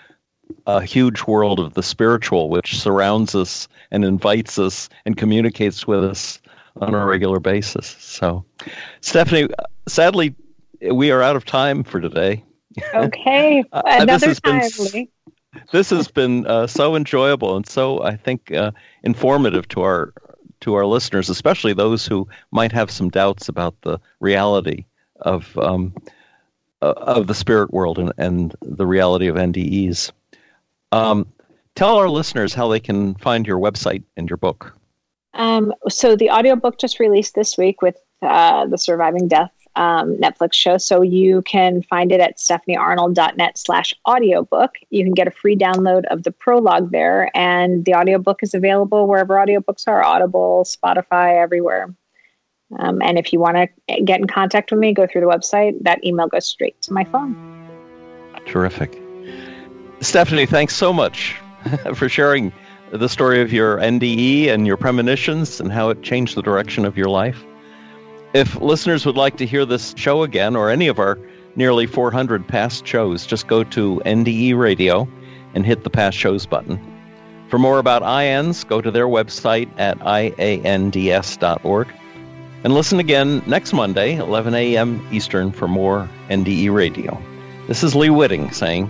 a 0.66 0.82
huge 0.82 1.24
world 1.24 1.60
of 1.60 1.74
the 1.74 1.84
spiritual 1.84 2.50
which 2.50 2.80
surrounds 2.80 3.36
us 3.36 3.68
and 3.92 4.04
invites 4.04 4.60
us 4.60 4.90
and 5.06 5.18
communicates 5.18 5.88
with 5.88 6.04
us 6.04 6.42
on 6.82 6.94
a 6.94 7.06
regular 7.06 7.40
basis. 7.40 7.96
So, 8.00 8.46
Stephanie, 9.02 9.48
sadly, 9.88 10.36
we 10.92 11.12
are 11.12 11.22
out 11.22 11.36
of 11.36 11.46
time 11.46 11.84
for 11.84 12.00
today. 12.00 12.44
Okay, 12.94 13.64
uh, 13.72 13.82
another 13.86 14.28
this 14.28 14.40
time, 14.40 14.62
been, 14.92 15.08
This 15.72 15.90
has 15.90 16.10
been 16.10 16.46
uh, 16.46 16.68
so 16.68 16.96
enjoyable 16.96 17.56
and 17.56 17.68
so, 17.68 18.04
I 18.04 18.16
think, 18.16 18.52
uh, 18.52 18.70
informative 19.02 19.68
to 19.70 19.82
our 19.82 20.14
to 20.60 20.76
our 20.76 20.86
listeners, 20.86 21.28
especially 21.28 21.74
those 21.74 22.06
who 22.06 22.28
might 22.52 22.72
have 22.72 22.92
some 22.92 23.10
doubts 23.10 23.50
about 23.50 23.76
the 23.82 24.00
reality 24.20 24.86
of 25.22 25.58
um, 25.58 25.96
uh, 26.84 26.94
of 26.98 27.26
the 27.26 27.34
spirit 27.34 27.74
world 27.74 27.98
and, 27.98 28.14
and 28.20 28.56
the 28.62 28.86
reality 28.86 29.28
of 29.28 29.36
NDEs. 29.36 30.12
Um, 30.92 31.28
tell 31.76 31.98
our 31.98 32.10
listeners 32.10 32.54
how 32.54 32.68
they 32.68 32.80
can 32.80 33.16
find 33.16 33.46
your 33.46 33.60
website 33.60 34.04
and 34.16 34.30
your 34.30 34.38
book. 34.38 34.76
Um, 35.34 35.74
so 35.88 36.16
the 36.16 36.32
audiobook 36.32 36.80
just 36.80 37.00
released 37.00 37.36
this 37.36 37.58
week 37.58 37.82
with 37.82 37.98
uh, 38.22 38.66
the 38.66 38.78
Surviving 38.78 39.28
Death 39.28 39.52
um, 39.76 40.18
Netflix 40.18 40.54
show. 40.56 40.78
So 40.78 41.02
you 41.02 41.44
can 41.44 41.84
find 41.84 42.12
it 42.12 42.20
at 42.20 42.38
stephaniearnold.net 42.38 43.58
slash 43.58 43.94
audiobook. 44.08 44.72
You 44.90 45.04
can 45.04 45.14
get 45.14 45.28
a 45.28 45.32
free 45.32 45.56
download 45.56 46.06
of 46.06 46.24
the 46.24 46.32
prologue 46.32 46.92
there. 46.92 47.30
And 47.36 47.86
the 47.86 47.94
audiobook 47.94 48.42
is 48.42 48.54
available 48.54 49.08
wherever 49.08 49.36
audiobooks 49.36 49.88
are, 49.88 50.04
Audible, 50.04 50.66
Spotify, 50.66 51.42
everywhere. 51.42 51.94
Um, 52.80 53.02
and 53.02 53.18
if 53.18 53.32
you 53.32 53.40
want 53.40 53.58
to 53.58 54.02
get 54.02 54.20
in 54.20 54.28
contact 54.28 54.72
with 54.72 54.80
me, 54.80 54.94
go 54.94 55.08
through 55.08 55.22
the 55.22 55.28
website. 55.28 55.82
That 55.84 56.04
email 56.04 56.28
goes 56.28 56.48
straight 56.48 56.82
to 56.82 56.94
my 56.94 57.06
phone. 57.06 57.36
Terrific. 58.46 59.07
Stephanie, 60.02 60.46
thanks 60.46 60.76
so 60.76 60.94
much 60.94 61.36
for 61.96 62.08
sharing 62.08 62.54
the 62.92 63.10
story 63.10 63.42
of 63.42 63.52
your 63.52 63.78
NDE 63.78 64.48
and 64.48 64.68
your 64.68 64.78
premonitions 64.78 65.60
and 65.60 65.72
how 65.72 65.90
it 65.90 66.04
changed 66.04 66.36
the 66.36 66.42
direction 66.42 66.86
of 66.86 66.98
your 66.98 67.10
life. 67.10 67.44
If 68.34 68.56
listeners 68.62 69.06
would 69.06 69.18
like 69.18 69.38
to 69.38 69.46
hear 69.46 69.66
this 69.66 69.96
show 69.98 70.22
again 70.22 70.56
or 70.56 70.70
any 70.70 70.88
of 70.88 71.00
our 71.00 71.18
nearly 71.56 71.88
400 71.88 72.48
past 72.48 72.86
shows, 72.86 73.26
just 73.26 73.48
go 73.48 73.64
to 73.64 74.02
NDE 74.06 74.56
Radio 74.56 75.08
and 75.56 75.66
hit 75.66 75.84
the 75.84 75.90
past 75.90 76.16
shows 76.16 76.46
button. 76.46 76.80
For 77.50 77.58
more 77.58 77.80
about 77.80 78.04
IANDS, 78.04 78.68
go 78.68 78.82
to 78.82 78.92
their 78.92 79.08
website 79.08 79.70
at 79.80 79.98
iands.org. 80.00 81.88
And 82.64 82.74
listen 82.74 83.00
again 83.00 83.42
next 83.48 83.74
Monday, 83.74 84.18
11 84.18 84.54
a.m. 84.54 85.08
Eastern, 85.12 85.52
for 85.52 85.68
more 85.68 86.08
NDE 86.30 86.72
Radio. 86.72 87.20
This 87.68 87.84
is 87.84 87.96
Lee 87.96 88.10
Witting 88.10 88.52
saying 88.52 88.90